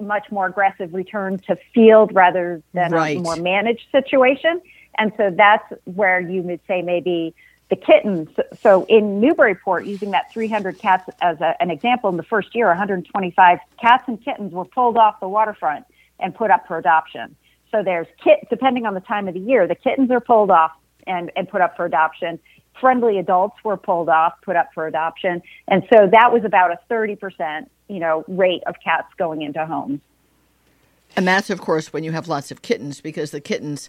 much 0.00 0.30
more 0.30 0.46
aggressive 0.46 0.94
return 0.94 1.38
to 1.38 1.56
field 1.74 2.14
rather 2.14 2.62
than 2.72 2.92
right. 2.92 3.18
a 3.18 3.20
more 3.20 3.36
managed 3.36 3.86
situation. 3.92 4.60
And 4.96 5.12
so 5.16 5.32
that's 5.36 5.72
where 5.84 6.20
you 6.20 6.42
would 6.42 6.60
say 6.66 6.82
maybe 6.82 7.34
the 7.70 7.76
kittens. 7.76 8.28
So 8.60 8.84
in 8.86 9.20
Newburyport, 9.20 9.84
using 9.84 10.10
that 10.12 10.32
300 10.32 10.78
cats 10.78 11.08
as 11.20 11.40
a, 11.40 11.54
an 11.60 11.70
example, 11.70 12.10
in 12.10 12.16
the 12.16 12.22
first 12.22 12.54
year, 12.54 12.66
125 12.68 13.58
cats 13.80 14.04
and 14.06 14.22
kittens 14.22 14.52
were 14.52 14.64
pulled 14.64 14.96
off 14.96 15.20
the 15.20 15.28
waterfront 15.28 15.84
and 16.18 16.34
put 16.34 16.50
up 16.50 16.66
for 16.66 16.78
adoption. 16.78 17.36
So 17.70 17.82
there's 17.82 18.06
kit, 18.22 18.46
depending 18.48 18.86
on 18.86 18.94
the 18.94 19.00
time 19.00 19.28
of 19.28 19.34
the 19.34 19.40
year, 19.40 19.66
the 19.66 19.74
kittens 19.74 20.10
are 20.10 20.20
pulled 20.20 20.50
off 20.50 20.72
and, 21.06 21.30
and 21.36 21.48
put 21.48 21.60
up 21.60 21.76
for 21.76 21.84
adoption. 21.84 22.38
Friendly 22.80 23.18
adults 23.18 23.56
were 23.64 23.76
pulled 23.76 24.08
off, 24.08 24.34
put 24.42 24.56
up 24.56 24.70
for 24.72 24.86
adoption. 24.86 25.42
And 25.66 25.82
so 25.92 26.08
that 26.10 26.32
was 26.32 26.44
about 26.44 26.70
a 26.70 26.78
30%, 26.90 27.66
you 27.88 27.98
know, 27.98 28.24
rate 28.28 28.62
of 28.66 28.76
cats 28.82 29.08
going 29.18 29.42
into 29.42 29.64
homes. 29.66 30.00
And 31.16 31.26
that's, 31.26 31.50
of 31.50 31.60
course, 31.60 31.92
when 31.92 32.04
you 32.04 32.12
have 32.12 32.28
lots 32.28 32.50
of 32.50 32.62
kittens, 32.62 33.00
because 33.00 33.30
the 33.30 33.40
kittens 33.40 33.88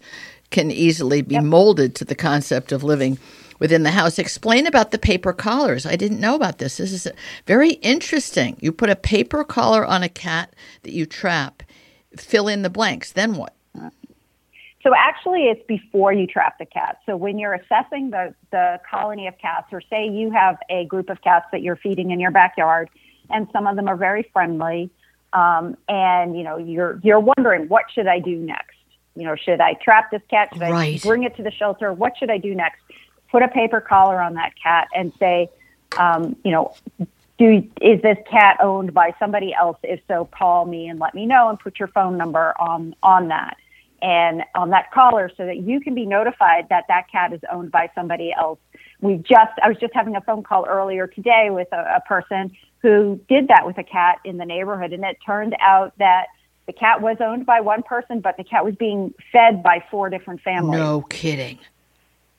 can 0.51 0.71
easily 0.71 1.21
be 1.21 1.35
yep. 1.35 1.43
molded 1.43 1.93
to 1.95 2.05
the 2.05 2.15
concept 2.15 2.71
of 2.71 2.83
living 2.83 3.19
within 3.59 3.83
the 3.83 3.91
house. 3.91 4.17
Explain 4.17 4.65
about 4.65 4.91
the 4.91 4.97
paper 4.97 5.33
collars. 5.33 5.85
I 5.85 5.95
didn't 5.95 6.21
know 6.21 6.33
about 6.33 6.57
this. 6.59 6.77
This 6.77 6.93
is 6.93 7.07
very 7.45 7.71
interesting. 7.71 8.57
You 8.61 8.71
put 8.71 8.89
a 8.89 8.95
paper 8.95 9.43
collar 9.43 9.85
on 9.85 10.01
a 10.01 10.09
cat 10.09 10.53
that 10.83 10.93
you 10.93 11.05
trap, 11.05 11.61
fill 12.15 12.47
in 12.47 12.61
the 12.61 12.69
blanks. 12.69 13.11
Then 13.11 13.35
what? 13.35 13.53
So 14.81 14.95
actually, 14.95 15.47
it's 15.47 15.65
before 15.67 16.13
you 16.13 16.25
trap 16.25 16.57
the 16.57 16.65
cat. 16.65 16.99
So 17.05 17.17
when 17.17 17.37
you're 17.37 17.53
assessing 17.53 18.11
the, 18.11 18.33
the 18.51 18.79
colony 18.89 19.27
of 19.27 19.37
cats, 19.37 19.67
or 19.73 19.81
say 19.81 20.07
you 20.07 20.31
have 20.31 20.57
a 20.69 20.85
group 20.85 21.09
of 21.09 21.21
cats 21.21 21.47
that 21.51 21.61
you're 21.61 21.75
feeding 21.75 22.11
in 22.11 22.19
your 22.21 22.31
backyard, 22.31 22.89
and 23.29 23.47
some 23.51 23.67
of 23.67 23.75
them 23.75 23.87
are 23.87 23.95
very 23.95 24.29
friendly, 24.33 24.89
um, 25.33 25.77
and 25.87 26.37
you 26.37 26.43
know 26.43 26.57
you're 26.57 26.99
you're 27.03 27.19
wondering 27.19 27.67
what 27.67 27.85
should 27.93 28.07
I 28.07 28.19
do 28.19 28.35
next? 28.37 28.77
You 29.15 29.25
know, 29.25 29.35
should 29.35 29.59
I 29.61 29.73
trap 29.73 30.11
this 30.11 30.21
cat? 30.29 30.49
Should 30.53 30.61
right. 30.61 31.03
I 31.03 31.07
bring 31.07 31.23
it 31.23 31.35
to 31.37 31.43
the 31.43 31.51
shelter? 31.51 31.91
What 31.93 32.17
should 32.17 32.29
I 32.29 32.37
do 32.37 32.55
next? 32.55 32.81
Put 33.31 33.43
a 33.43 33.47
paper 33.47 33.81
collar 33.81 34.21
on 34.21 34.35
that 34.35 34.53
cat 34.61 34.87
and 34.95 35.11
say, 35.19 35.49
um, 35.97 36.35
you 36.43 36.51
know, 36.51 36.73
do 37.37 37.67
is 37.81 38.01
this 38.01 38.17
cat 38.29 38.57
owned 38.59 38.93
by 38.93 39.13
somebody 39.19 39.53
else? 39.53 39.77
If 39.83 40.01
so, 40.07 40.25
call 40.25 40.65
me 40.65 40.87
and 40.87 40.99
let 40.99 41.13
me 41.13 41.25
know, 41.25 41.49
and 41.49 41.59
put 41.59 41.79
your 41.79 41.87
phone 41.89 42.17
number 42.17 42.53
on 42.59 42.95
on 43.01 43.29
that 43.29 43.57
and 44.01 44.43
on 44.55 44.69
that 44.69 44.91
collar 44.91 45.31
so 45.35 45.45
that 45.45 45.57
you 45.57 45.79
can 45.79 45.93
be 45.93 46.05
notified 46.05 46.69
that 46.69 46.85
that 46.87 47.09
cat 47.11 47.33
is 47.33 47.41
owned 47.51 47.71
by 47.71 47.89
somebody 47.95 48.33
else. 48.33 48.59
We 49.01 49.17
just 49.17 49.51
I 49.63 49.67
was 49.67 49.77
just 49.77 49.93
having 49.93 50.15
a 50.15 50.21
phone 50.21 50.43
call 50.43 50.65
earlier 50.65 51.07
today 51.07 51.49
with 51.49 51.67
a, 51.71 51.97
a 51.97 52.01
person 52.07 52.51
who 52.81 53.19
did 53.27 53.49
that 53.49 53.65
with 53.65 53.77
a 53.77 53.83
cat 53.83 54.19
in 54.23 54.37
the 54.37 54.45
neighborhood. 54.45 54.93
And 54.93 55.03
it 55.03 55.17
turned 55.25 55.55
out 55.59 55.93
that 55.99 56.27
the 56.65 56.73
cat 56.73 57.01
was 57.01 57.17
owned 57.19 57.45
by 57.45 57.61
one 57.61 57.83
person, 57.83 58.19
but 58.19 58.37
the 58.37 58.43
cat 58.43 58.63
was 58.63 58.75
being 58.75 59.13
fed 59.31 59.63
by 59.63 59.83
four 59.89 60.09
different 60.09 60.41
families. 60.41 60.79
No 60.79 61.01
kidding. 61.01 61.59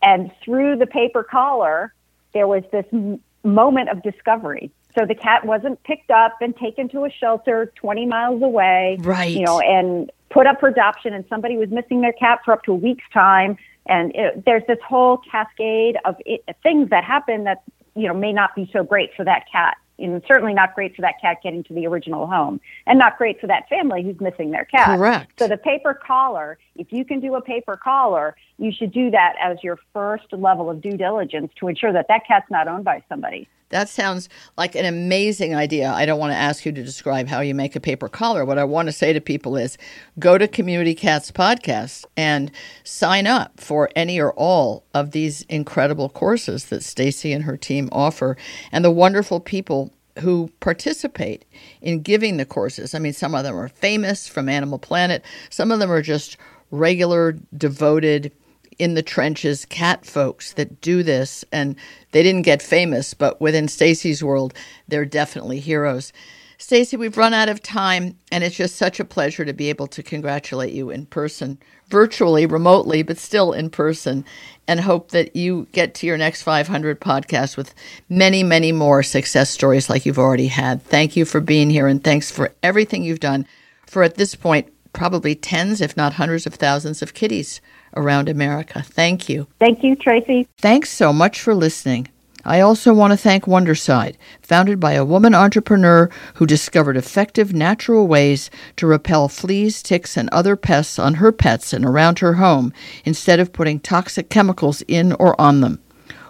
And 0.03 0.31
through 0.43 0.77
the 0.77 0.87
paper 0.87 1.23
collar, 1.23 1.93
there 2.33 2.47
was 2.47 2.63
this 2.73 2.87
m- 2.93 3.21
moment 3.45 3.91
of 3.91 4.03
discovery. 4.03 4.71
So 4.97 5.05
the 5.05 5.15
cat 5.15 5.45
wasn't 5.45 5.83
picked 5.85 6.11
up 6.11 6.37
and 6.41 6.57
taken 6.57 6.89
to 6.91 7.05
a 7.05 7.11
shelter 7.11 7.73
20 7.77 8.07
miles 8.07 8.43
away, 8.43 8.99
right? 9.01 9.31
You 9.31 9.45
know, 9.45 9.61
and 9.61 10.11
put 10.31 10.47
up 10.47 10.61
for 10.61 10.69
adoption, 10.69 11.13
and 11.13 11.25
somebody 11.29 11.57
was 11.57 11.71
missing 11.71 12.01
their 12.01 12.13
cat 12.13 12.41
for 12.45 12.53
up 12.53 12.65
to 12.65 12.73
a 12.73 12.77
week's 12.77 13.09
time. 13.13 13.57
And 13.87 14.13
it, 14.15 14.45
there's 14.45 14.63
this 14.67 14.79
whole 14.87 15.19
cascade 15.19 15.97
of 16.05 16.17
it, 16.25 16.45
things 16.63 16.91
that 16.91 17.05
happen 17.05 17.45
that 17.45 17.63
you 17.95 18.09
know 18.09 18.15
may 18.15 18.33
not 18.33 18.55
be 18.55 18.71
so 18.73 18.83
great 18.83 19.15
for 19.15 19.25
that 19.25 19.45
cat 19.51 19.77
and 20.01 20.23
certainly 20.27 20.55
not 20.55 20.75
great 20.75 20.95
for 20.97 21.03
that 21.03 21.21
cat 21.21 21.39
getting 21.43 21.63
to 21.65 21.75
the 21.75 21.87
original 21.87 22.27
home 22.27 22.61
and 22.87 22.99
not 22.99 23.19
great 23.19 23.41
for 23.41 23.47
that 23.47 23.69
family 23.69 24.03
who's 24.03 24.21
missing 24.21 24.51
their 24.51 24.65
cat. 24.65 24.99
Correct. 24.99 25.39
So 25.39 25.49
the 25.49 25.57
paper 25.57 25.95
collar, 25.95 26.59
if 26.77 26.93
you 26.93 27.05
can 27.05 27.21
do 27.21 27.35
a 27.35 27.41
paper 27.41 27.77
collar, 27.77 28.37
you 28.59 28.73
should 28.73 28.93
do 28.93 29.11
that 29.11 29.35
as 29.41 29.59
your 29.63 29.79
first 29.93 30.33
level 30.33 30.71
of 30.71 30.81
due 30.81 30.97
diligence 30.97 31.53
to 31.61 31.69
ensure 31.69 31.93
that 31.93 32.07
that 32.09 32.27
cat's 32.27 32.51
not 32.51 32.69
owned 32.69 32.85
by 32.85 33.03
somebody. 33.09 33.49
That 33.71 33.89
sounds 33.89 34.29
like 34.59 34.75
an 34.75 34.85
amazing 34.85 35.55
idea. 35.55 35.91
I 35.91 36.05
don't 36.05 36.19
want 36.19 36.33
to 36.33 36.37
ask 36.37 36.67
you 36.67 36.73
to 36.73 36.83
describe 36.83 37.29
how 37.29 37.41
you 37.41 37.55
make 37.55 37.77
a 37.77 37.81
paper 37.81 38.09
collar. 38.09 38.45
What 38.45 38.59
I 38.59 38.65
want 38.65 38.87
to 38.87 38.93
say 38.93 39.13
to 39.13 39.21
people 39.21 39.57
is 39.57 39.79
go 40.19 40.37
to 40.37 40.49
Community 40.49 40.95
Cats 40.95 41.31
Podcast 41.31 42.05
and 42.17 42.51
sign 42.83 43.29
up 43.29 43.61
for 43.61 43.89
any 43.95 44.21
or 44.21 44.33
all 44.33 44.85
of 44.93 45.13
these 45.13 45.43
incredible 45.43 46.09
courses 46.09 46.67
that 46.67 46.83
Stacy 46.83 47.33
and 47.33 47.45
her 47.45 47.57
team 47.57 47.89
offer 47.93 48.37
and 48.73 48.85
the 48.85 48.91
wonderful 48.91 49.39
people 49.39 49.93
who 50.19 50.51
participate 50.59 51.45
in 51.81 52.03
giving 52.03 52.39
the 52.39 52.45
courses. 52.45 52.93
I 52.93 52.99
mean, 52.99 53.13
some 53.13 53.37
of 53.37 53.45
them 53.45 53.57
are 53.57 53.69
famous 53.69 54.27
from 54.27 54.49
Animal 54.49 54.81
Planet, 54.81 55.25
some 55.49 55.71
of 55.71 55.79
them 55.79 55.93
are 55.93 56.03
just 56.03 56.37
regular, 56.73 57.37
devoted 57.57 58.33
in 58.81 58.95
the 58.95 59.03
trenches 59.03 59.67
cat 59.67 60.07
folks 60.07 60.55
that 60.55 60.81
do 60.81 61.03
this 61.03 61.45
and 61.53 61.77
they 62.13 62.23
didn't 62.23 62.43
get 62.43 62.63
famous 62.63 63.13
but 63.13 63.41
within 63.41 63.69
Stacy's 63.69 64.25
world 64.25 64.55
they're 64.89 65.05
definitely 65.05 65.61
heroes. 65.61 66.13
Stacy, 66.57 66.97
we've 66.97 67.17
run 67.17 67.33
out 67.33 67.49
of 67.49 67.63
time 67.63 68.19
and 68.31 68.45
it's 68.45 68.57
just 68.57 68.77
such 68.77 69.01
a 69.01 69.05
pleasure 69.05 69.47
to 69.47 69.53
be 69.55 69.71
able 69.71 69.87
to 69.87 70.03
congratulate 70.03 70.75
you 70.75 70.91
in 70.91 71.07
person, 71.07 71.59
virtually, 71.89 72.45
remotely, 72.45 73.03
but 73.03 73.17
still 73.17 73.53
in 73.53 73.71
person 73.71 74.27
and 74.69 74.81
hope 74.81 75.11
that 75.11 75.35
you 75.35 75.67
get 75.73 75.95
to 75.95 76.07
your 76.07 76.19
next 76.19 76.43
500 76.43 77.01
podcast 77.01 77.57
with 77.57 77.75
many, 78.11 78.43
many 78.43 78.73
more 78.73 79.03
success 79.03 79.49
stories 79.49 79.89
like 79.89 80.05
you've 80.05 80.19
already 80.19 80.49
had. 80.49 80.83
Thank 80.83 81.17
you 81.17 81.25
for 81.25 81.41
being 81.41 81.71
here 81.71 81.87
and 81.87 82.05
thanks 82.05 82.31
for 82.31 82.53
everything 82.63 83.05
you've 83.05 83.21
done 83.21 83.47
for 83.87 84.03
at 84.03 84.17
this 84.17 84.35
point 84.35 84.71
probably 84.93 85.35
tens 85.35 85.81
if 85.81 85.97
not 85.97 86.15
hundreds 86.15 86.47
of 86.47 86.55
thousands 86.55 87.01
of 87.01 87.15
kitties 87.15 87.61
around 87.97 88.29
America. 88.29 88.83
Thank 88.83 89.29
you. 89.29 89.47
Thank 89.59 89.83
you, 89.83 89.97
Tracie. 89.97 90.49
Thanks 90.59 90.91
so 90.91 91.13
much 91.13 91.41
for 91.41 91.55
listening. 91.55 92.09
I 92.45 92.61
also 92.61 92.95
want 92.95 93.13
to 93.13 93.19
thank 93.19 93.45
Wondercide, 93.45 94.17
founded 94.41 94.81
by 94.81 94.93
a 94.93 95.05
woman 95.05 95.35
entrepreneur 95.35 96.09
who 96.35 96.47
discovered 96.47 96.97
effective 96.97 97.53
natural 97.53 98.07
ways 98.07 98.51
to 98.77 98.87
repel 98.87 99.29
fleas, 99.29 99.83
ticks, 99.83 100.17
and 100.17 100.31
other 100.31 100.57
pests 100.57 100.99
on 100.99 101.15
her 101.15 101.33
pets 101.33 101.75
and 101.75 101.85
around 101.85 102.21
her 102.21 102.35
home 102.35 102.73
instead 103.05 103.41
of 103.41 103.53
putting 103.53 103.79
toxic 103.79 104.31
chemicals 104.31 104.83
in 104.89 105.13
or 105.15 105.39
on 105.39 105.61
them. 105.61 105.81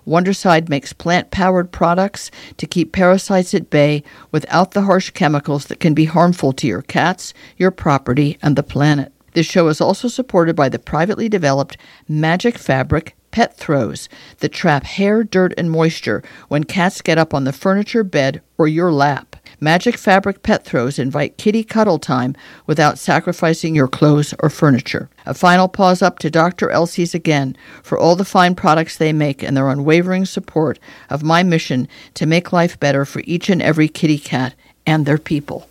Wondercide 0.05 0.69
makes 0.69 0.93
plant 0.93 1.31
powered 1.31 1.71
products 1.71 2.33
to 2.57 2.67
keep 2.67 2.91
parasites 2.91 3.55
at 3.55 3.71
bay 3.71 4.03
without 4.33 4.73
the 4.73 4.83
harsh 4.83 5.11
chemicals 5.11 5.67
that 5.67 5.79
can 5.79 5.95
be 5.95 6.07
harmful 6.07 6.53
to 6.55 6.67
your 6.67 6.83
cats, 6.83 7.33
your 7.57 7.71
property, 7.71 8.37
and 8.43 8.57
the 8.57 8.65
planet. 8.65 9.13
This 9.33 9.47
show 9.47 9.69
is 9.69 9.81
also 9.81 10.09
supported 10.09 10.57
by 10.57 10.69
the 10.69 10.79
privately 10.79 11.29
developed 11.29 11.77
Magic 12.09 12.59
Fabric 12.59 13.17
Pet 13.31 13.57
Throws 13.57 14.09
that 14.39 14.53
trap 14.53 14.85
hair, 14.85 15.23
dirt, 15.23 15.55
and 15.57 15.71
moisture 15.71 16.23
when 16.49 16.65
cats 16.65 17.01
get 17.01 17.19
up 17.19 17.33
on 17.33 17.45
the 17.45 17.53
furniture, 17.53 18.03
bed, 18.03 18.43
or 18.59 18.67
your 18.67 18.93
lap. 18.93 19.37
Magic 19.61 19.97
Fabric 19.97 20.43
Pet 20.43 20.65
Throws 20.65 20.99
invite 20.99 21.37
kitty 21.37 21.63
cuddle 21.63 21.99
time 21.99 22.35
without 22.67 22.99
sacrificing 22.99 23.75
your 23.75 23.89
clothes 23.89 24.35
or 24.41 24.51
furniture. 24.51 25.09
A 25.27 25.35
final 25.35 25.69
paws 25.69 26.03
up 26.03 26.19
to 26.21 26.31
Dr. 26.31 26.71
Elsey's 26.71 27.15
again 27.15 27.57
for 27.83 27.99
all 27.99 28.17
the 28.17 28.25
fine 28.25 28.55
products 28.55 28.97
they 28.97 29.13
make 29.13 29.43
and 29.43 29.57
their 29.57 29.69
unwavering 29.69 30.25
support 30.25 30.79
of 31.09 31.23
my 31.23 31.43
mission 31.43 31.87
to 32.15 32.27
make 32.27 32.53
life 32.53 32.81
better 32.81 33.05
for 33.05 33.23
each 33.27 33.49
and 33.49 33.63
every 33.63 33.87
kitty 33.87 34.19
cat 34.19 34.55
and 34.87 35.07
their 35.07 35.19
people. 35.19 35.70